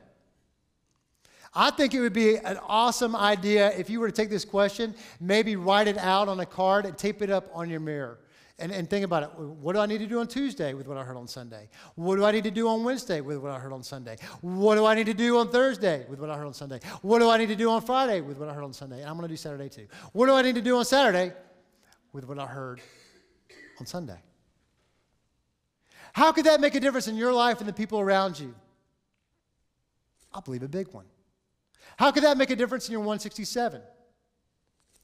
I 1.55 1.71
think 1.71 1.95
it 1.95 2.01
would 2.01 2.13
be 2.13 2.37
an 2.37 2.59
awesome 2.67 3.15
idea 3.15 3.71
if 3.79 3.89
you 3.89 4.01
were 4.01 4.09
to 4.09 4.13
take 4.13 4.31
this 4.31 4.45
question, 4.45 4.95
maybe 5.21 5.55
write 5.55 5.87
it 5.87 5.99
out 5.99 6.29
on 6.29 6.41
a 6.41 6.47
card 6.47 6.85
and 6.85 6.99
tape 6.99 7.23
it 7.23 7.31
up 7.31 7.49
on 7.55 7.71
your 7.71 7.81
mirror. 7.81 8.19
And, 8.57 8.71
and 8.71 8.89
think 8.89 9.05
about 9.05 9.25
it. 9.25 9.31
What 9.37 9.73
do 9.73 9.81
I 9.81 9.87
need 9.87 9.99
to 9.99 10.07
do 10.07 10.21
on 10.21 10.29
Tuesday 10.29 10.75
with 10.75 10.87
what 10.87 10.97
I 10.97 11.03
heard 11.03 11.17
on 11.17 11.27
Sunday? 11.27 11.69
What 11.97 12.17
do 12.17 12.25
I 12.25 12.31
need 12.31 12.45
to 12.45 12.53
do 12.53 12.69
on 12.69 12.85
Wednesday 12.85 13.21
with 13.21 13.39
what 13.39 13.51
I 13.51 13.59
heard 13.59 13.73
on 13.73 13.83
Sunday? 13.83 14.17
What 14.43 14.77
do 14.77 14.87
I 14.87 14.95
need 14.95 15.07
to 15.07 15.15
do 15.15 15.39
on 15.39 15.49
Thursday 15.49 16.07
with 16.09 16.21
what 16.21 16.31
I 16.31 16.37
heard 16.37 16.47
on 16.47 16.55
Sunday? 16.55 16.79
What 17.03 17.19
do 17.19 17.29
I 17.29 17.37
need 17.37 17.49
to 17.49 17.57
do 17.57 17.69
on 17.71 17.83
Friday 17.83 18.21
with 18.21 18.39
what 18.39 18.49
I 18.49 18.55
heard 18.55 18.63
on 18.63 18.73
Sunday? 18.73 19.01
And 19.01 19.11
I'm 19.11 19.17
going 19.17 19.27
to 19.27 19.33
do 19.33 19.37
Saturday 19.37 19.69
too. 19.69 19.89
What 20.13 20.27
do 20.27 20.35
I 20.35 20.43
need 20.43 20.55
to 20.55 20.63
do 20.63 20.77
on 20.79 20.85
Saturday 20.85 21.33
with 22.13 22.29
what 22.29 22.39
I 22.39 22.47
heard 22.47 22.81
on 23.81 23.87
Sunday? 23.87 24.19
How 26.15 26.31
could 26.31 26.47
that 26.47 26.61
make 26.61 26.77
a 26.77 26.81
difference 26.81 27.09
in 27.09 27.17
your 27.17 27.33
life 27.33 27.59
and 27.59 27.69
the 27.69 27.73
people 27.73 27.99
around 27.99 28.39
you? 28.39 28.55
I 30.33 30.41
believe 30.41 30.63
a 30.63 30.69
big 30.69 30.89
one. 30.93 31.07
How 31.97 32.13
could 32.13 32.23
that 32.23 32.37
make 32.37 32.51
a 32.51 32.57
difference 32.57 32.89
in 32.89 32.93
your 32.93 33.01
167? 33.01 33.83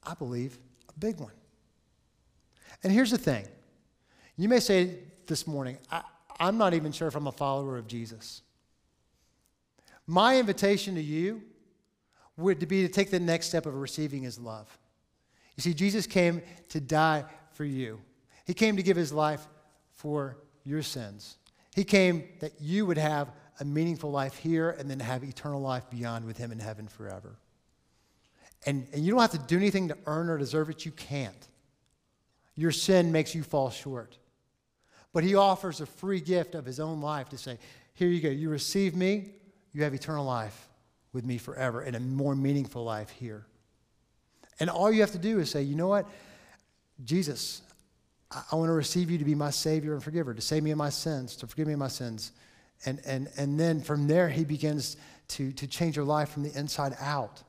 I 0.04 0.14
believe 0.14 0.58
a 0.88 0.98
big 0.98 1.18
one. 1.18 1.32
And 2.84 2.92
here's 2.92 3.10
the 3.10 3.18
thing 3.18 3.46
you 4.36 4.48
may 4.48 4.60
say 4.60 4.98
this 5.26 5.48
morning, 5.48 5.78
I, 5.90 6.02
am 6.38 6.56
not 6.56 6.74
even 6.74 6.92
sure 6.92 7.08
if 7.08 7.16
I'm 7.16 7.26
a 7.26 7.32
follower 7.32 7.76
of 7.76 7.88
Jesus. 7.88 8.42
My 10.06 10.38
invitation 10.38 10.94
to 10.94 11.02
you 11.02 11.42
would 12.36 12.68
be 12.68 12.86
to 12.86 12.88
take 12.88 13.10
the 13.10 13.20
next 13.20 13.48
step 13.48 13.66
of 13.66 13.74
receiving 13.74 14.22
his 14.22 14.38
love. 14.38 14.78
You 15.56 15.62
see, 15.62 15.74
Jesus 15.74 16.06
came 16.06 16.40
to 16.68 16.80
die 16.80 17.24
for 17.52 17.64
you, 17.64 18.00
he 18.46 18.54
came 18.54 18.76
to 18.76 18.82
give 18.84 18.96
his 18.96 19.12
life 19.12 19.44
for 19.90 20.36
your 20.70 20.82
sins. 20.82 21.36
He 21.74 21.84
came 21.84 22.24
that 22.40 22.52
you 22.60 22.86
would 22.86 22.98
have 22.98 23.30
a 23.58 23.64
meaningful 23.64 24.10
life 24.10 24.36
here 24.36 24.70
and 24.70 24.88
then 24.88 25.00
have 25.00 25.22
eternal 25.22 25.60
life 25.60 25.90
beyond 25.90 26.24
with 26.24 26.38
Him 26.38 26.52
in 26.52 26.58
heaven 26.58 26.88
forever. 26.88 27.36
And, 28.64 28.86
and 28.92 29.04
you 29.04 29.10
don't 29.10 29.20
have 29.20 29.32
to 29.32 29.38
do 29.38 29.56
anything 29.56 29.88
to 29.88 29.98
earn 30.06 30.28
or 30.28 30.38
deserve 30.38 30.70
it. 30.70 30.84
You 30.84 30.92
can't. 30.92 31.48
Your 32.56 32.72
sin 32.72 33.10
makes 33.10 33.34
you 33.34 33.42
fall 33.42 33.70
short. 33.70 34.16
But 35.12 35.24
He 35.24 35.34
offers 35.34 35.80
a 35.80 35.86
free 35.86 36.20
gift 36.20 36.54
of 36.54 36.64
His 36.64 36.80
own 36.80 37.00
life 37.00 37.28
to 37.30 37.38
say, 37.38 37.58
Here 37.94 38.08
you 38.08 38.20
go. 38.20 38.30
You 38.30 38.48
receive 38.48 38.94
me, 38.94 39.32
you 39.72 39.82
have 39.82 39.94
eternal 39.94 40.24
life 40.24 40.68
with 41.12 41.24
me 41.24 41.38
forever 41.38 41.80
and 41.80 41.96
a 41.96 42.00
more 42.00 42.36
meaningful 42.36 42.84
life 42.84 43.10
here. 43.10 43.44
And 44.60 44.70
all 44.70 44.92
you 44.92 45.00
have 45.00 45.12
to 45.12 45.18
do 45.18 45.40
is 45.40 45.50
say, 45.50 45.62
You 45.62 45.74
know 45.74 45.88
what? 45.88 46.06
Jesus, 47.04 47.62
I, 48.30 48.56
want 48.56 48.68
to 48.68 48.74
receive 48.74 49.10
you 49.10 49.18
to 49.18 49.24
be 49.24 49.34
my 49.34 49.50
Savior 49.50 49.94
and 49.94 50.02
forgiver, 50.02 50.34
to 50.34 50.40
save 50.40 50.62
me 50.62 50.70
of 50.70 50.78
my 50.78 50.90
sins, 50.90 51.36
to 51.36 51.46
forgive 51.46 51.66
me 51.66 51.72
of 51.72 51.78
my 51.78 51.88
sins 51.88 52.32
and, 52.86 53.00
and, 53.04 53.28
and 53.36 53.58
then 53.58 53.80
from 53.80 54.06
there, 54.06 54.28
he 54.28 54.44
begins 54.44 54.96
to, 55.28 55.52
to 55.52 55.66
change 55.66 55.96
your 55.96 56.04
life 56.04 56.30
from 56.30 56.42
the 56.42 56.58
inside 56.58 56.96
out. 57.00 57.42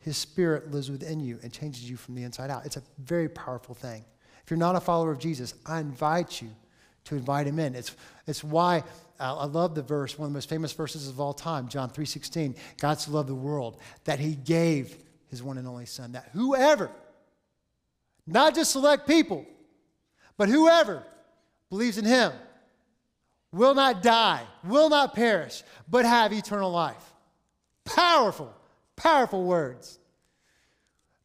His 0.00 0.16
spirit 0.16 0.70
lives 0.70 0.90
within 0.90 1.20
you 1.20 1.38
and 1.42 1.52
changes 1.52 1.88
you 1.88 1.96
from 1.96 2.14
the 2.14 2.22
inside 2.22 2.50
out. 2.50 2.64
It's 2.64 2.76
a 2.76 2.82
very 2.98 3.28
powerful 3.28 3.74
thing. 3.74 4.04
If 4.44 4.50
you're 4.50 4.58
not 4.58 4.76
a 4.76 4.80
follower 4.80 5.10
of 5.10 5.18
Jesus, 5.18 5.54
I 5.66 5.80
invite 5.80 6.40
you 6.40 6.48
to 7.04 7.16
invite 7.16 7.46
him 7.46 7.58
in. 7.58 7.74
It's, 7.74 7.94
it's 8.26 8.44
why 8.44 8.84
uh, 9.18 9.36
I 9.38 9.46
love 9.46 9.74
the 9.74 9.82
verse, 9.82 10.16
one 10.18 10.26
of 10.26 10.32
the 10.32 10.36
most 10.36 10.48
famous 10.48 10.72
verses 10.72 11.08
of 11.08 11.20
all 11.20 11.34
time, 11.34 11.68
John 11.68 11.90
3.16. 11.90 12.56
God 12.80 13.00
so 13.00 13.10
loved 13.10 13.28
the 13.28 13.34
world 13.34 13.80
that 14.04 14.20
he 14.20 14.36
gave 14.36 14.96
his 15.28 15.42
one 15.42 15.58
and 15.58 15.66
only 15.66 15.86
son, 15.86 16.12
that 16.12 16.30
whoever, 16.32 16.90
not 18.26 18.54
just 18.54 18.70
select 18.70 19.06
people, 19.06 19.44
but 20.38 20.48
whoever 20.48 21.02
believes 21.68 21.98
in 21.98 22.06
him 22.06 22.32
will 23.52 23.74
not 23.74 24.02
die, 24.02 24.42
will 24.64 24.88
not 24.88 25.14
perish, 25.14 25.62
but 25.90 26.06
have 26.06 26.32
eternal 26.32 26.70
life. 26.70 27.12
Powerful, 27.84 28.54
powerful 28.96 29.44
words. 29.44 29.98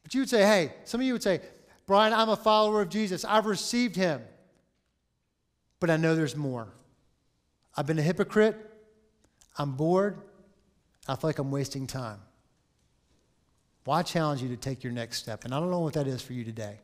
But 0.02 0.13
you 0.13 0.21
would 0.21 0.30
say, 0.30 0.43
hey, 0.43 0.73
some 0.84 0.99
of 0.99 1.08
you 1.08 1.13
would 1.13 1.23
say, 1.23 1.39
Brian, 1.86 2.13
I'm 2.13 2.30
a 2.30 2.36
follower 2.36 2.82
of 2.82 2.89
Jesus. 2.89 3.24
I've 3.24 3.45
received 3.45 3.95
him. 3.95 4.22
But 5.80 5.89
I 5.89 5.97
know 5.97 6.16
there's 6.16 6.36
more. 6.36 6.70
I've 7.76 7.86
been 7.86 7.99
a 7.99 8.03
hypocrite. 8.03 8.57
I'm 9.57 9.74
bored. 9.74 10.18
I 11.07 11.16
feel 11.16 11.30
like 11.30 11.39
I'm 11.39 11.51
wasting 11.51 11.88
time. 11.88 12.20
Well, 13.86 13.97
I 13.97 14.03
challenge 14.03 14.41
you 14.41 14.47
to 14.49 14.55
take 14.55 14.84
your 14.84 14.93
next 14.93 15.18
step. 15.18 15.43
And 15.43 15.53
I 15.53 15.59
don't 15.59 15.70
know 15.70 15.82
what 15.82 15.93
that 15.93 16.07
is 16.07 16.22
for 16.22 16.34
you 16.34 16.45
today. 16.45 16.80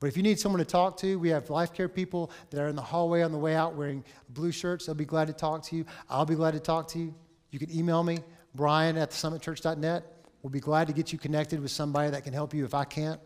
But 0.00 0.08
if 0.08 0.16
you 0.16 0.22
need 0.22 0.38
someone 0.38 0.58
to 0.58 0.64
talk 0.64 0.96
to, 0.98 1.18
we 1.18 1.30
have 1.30 1.48
life 1.50 1.72
care 1.72 1.88
people 1.88 2.30
that 2.50 2.60
are 2.60 2.68
in 2.68 2.76
the 2.76 2.82
hallway 2.82 3.22
on 3.22 3.32
the 3.32 3.38
way 3.38 3.54
out 3.54 3.74
wearing 3.74 4.04
blue 4.30 4.52
shirts. 4.52 4.86
They'll 4.86 4.94
be 4.94 5.04
glad 5.04 5.28
to 5.28 5.32
talk 5.32 5.62
to 5.64 5.76
you. 5.76 5.86
I'll 6.10 6.26
be 6.26 6.34
glad 6.34 6.52
to 6.52 6.60
talk 6.60 6.88
to 6.88 6.98
you. 6.98 7.14
You 7.50 7.58
can 7.58 7.74
email 7.74 8.02
me, 8.02 8.18
brian 8.54 8.98
at 8.98 9.10
thesummitchurch.net. 9.10 10.04
We'll 10.42 10.50
be 10.50 10.60
glad 10.60 10.88
to 10.88 10.92
get 10.92 11.12
you 11.12 11.18
connected 11.18 11.60
with 11.60 11.70
somebody 11.70 12.10
that 12.10 12.24
can 12.24 12.34
help 12.34 12.52
you 12.52 12.64
if 12.64 12.74
I 12.74 12.84
can't. 12.84 13.20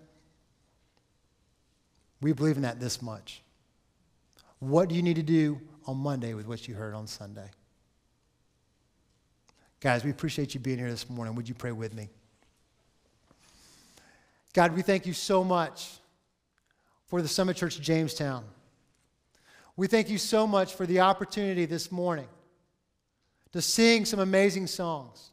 We 2.21 2.33
believe 2.33 2.57
in 2.57 2.63
that 2.63 2.79
this 2.79 3.03
much. 3.03 3.43
What 4.61 4.89
do 4.89 4.95
you 4.95 5.03
need 5.03 5.17
to 5.17 5.23
do 5.23 5.61
on 5.87 5.97
Monday 5.97 6.35
with 6.35 6.47
what 6.47 6.69
you 6.69 6.75
heard 6.75 6.95
on 6.95 7.07
Sunday? 7.07 7.51
Guys, 9.81 10.05
we 10.05 10.11
appreciate 10.11 10.55
you 10.55 10.61
being 10.61 10.79
here 10.79 10.91
this 10.91 11.09
morning. 11.09 11.35
Would 11.37 11.49
you 11.49 11.55
pray 11.55 11.73
with 11.73 11.95
me? 11.95 12.09
God, 14.53 14.75
we 14.75 14.83
thank 14.83 15.07
you 15.07 15.13
so 15.13 15.45
much 15.45 16.01
for 17.09 17.23
the 17.23 17.29
Summit 17.29 17.57
Church 17.57 17.81
Jamestown. 17.81 18.45
We 19.77 19.87
thank 19.87 20.11
you 20.11 20.19
so 20.19 20.47
much 20.47 20.75
for 20.75 20.87
the 20.87 21.01
opportunity 21.01 21.65
this 21.65 21.91
morning 21.91 22.29
to 23.53 23.63
sing 23.63 24.05
some 24.05 24.21
amazing 24.21 24.67
songs 24.67 25.31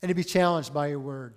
and 0.00 0.08
to 0.08 0.14
be 0.14 0.24
challenged 0.24 0.72
by 0.72 0.88
your 0.88 0.98
word. 0.98 1.34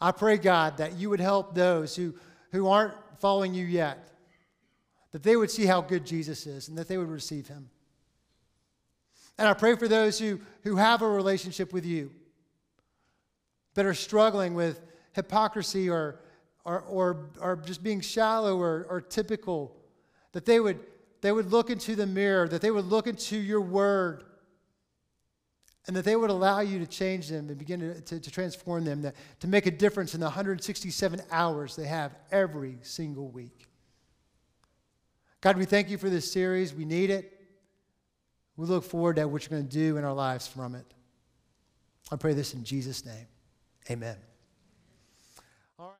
I 0.00 0.12
pray, 0.12 0.36
God, 0.36 0.78
that 0.78 0.96
you 0.96 1.10
would 1.10 1.20
help 1.20 1.54
those 1.54 1.96
who, 1.96 2.14
who 2.52 2.68
aren't 2.68 2.94
following 3.18 3.54
you 3.54 3.64
yet, 3.64 4.12
that 5.12 5.22
they 5.22 5.36
would 5.36 5.50
see 5.50 5.66
how 5.66 5.80
good 5.80 6.04
Jesus 6.04 6.46
is 6.46 6.68
and 6.68 6.76
that 6.76 6.88
they 6.88 6.98
would 6.98 7.10
receive 7.10 7.48
him. 7.48 7.70
And 9.38 9.48
I 9.48 9.54
pray 9.54 9.76
for 9.76 9.88
those 9.88 10.18
who, 10.18 10.40
who 10.62 10.76
have 10.76 11.02
a 11.02 11.08
relationship 11.08 11.72
with 11.72 11.86
you, 11.86 12.10
that 13.74 13.86
are 13.86 13.94
struggling 13.94 14.54
with 14.54 14.80
hypocrisy 15.12 15.88
or, 15.88 16.18
or, 16.64 16.80
or, 16.82 17.30
or 17.40 17.56
just 17.56 17.82
being 17.82 18.00
shallow 18.00 18.58
or, 18.58 18.86
or 18.88 19.00
typical, 19.00 19.76
that 20.32 20.44
they 20.44 20.60
would, 20.60 20.78
they 21.20 21.32
would 21.32 21.50
look 21.50 21.70
into 21.70 21.96
the 21.96 22.06
mirror, 22.06 22.48
that 22.48 22.60
they 22.60 22.70
would 22.70 22.86
look 22.86 23.06
into 23.06 23.36
your 23.36 23.60
word, 23.60 24.24
and 25.86 25.96
that 25.96 26.04
they 26.04 26.16
would 26.16 26.30
allow 26.30 26.60
you 26.60 26.78
to 26.78 26.86
change 26.86 27.28
them 27.28 27.48
and 27.48 27.58
begin 27.58 27.80
to, 27.80 28.00
to, 28.02 28.20
to 28.20 28.30
transform 28.30 28.84
them, 28.84 29.02
that, 29.02 29.14
to 29.40 29.48
make 29.48 29.66
a 29.66 29.70
difference 29.70 30.14
in 30.14 30.20
the 30.20 30.26
167 30.26 31.20
hours 31.30 31.74
they 31.74 31.86
have 31.86 32.14
every 32.30 32.78
single 32.82 33.28
week. 33.28 33.66
God, 35.40 35.56
we 35.56 35.64
thank 35.64 35.88
you 35.88 35.96
for 35.96 36.10
this 36.10 36.30
series. 36.30 36.74
We 36.74 36.84
need 36.84 37.08
it. 37.08 37.40
We 38.56 38.66
look 38.66 38.84
forward 38.84 39.16
to 39.16 39.26
what 39.26 39.42
you're 39.42 39.58
going 39.58 39.68
to 39.68 39.74
do 39.74 39.96
in 39.96 40.04
our 40.04 40.12
lives 40.12 40.46
from 40.46 40.74
it. 40.74 40.84
I 42.12 42.16
pray 42.16 42.34
this 42.34 42.52
in 42.52 42.62
Jesus' 42.62 43.06
name. 43.06 43.26
Amen. 43.90 44.29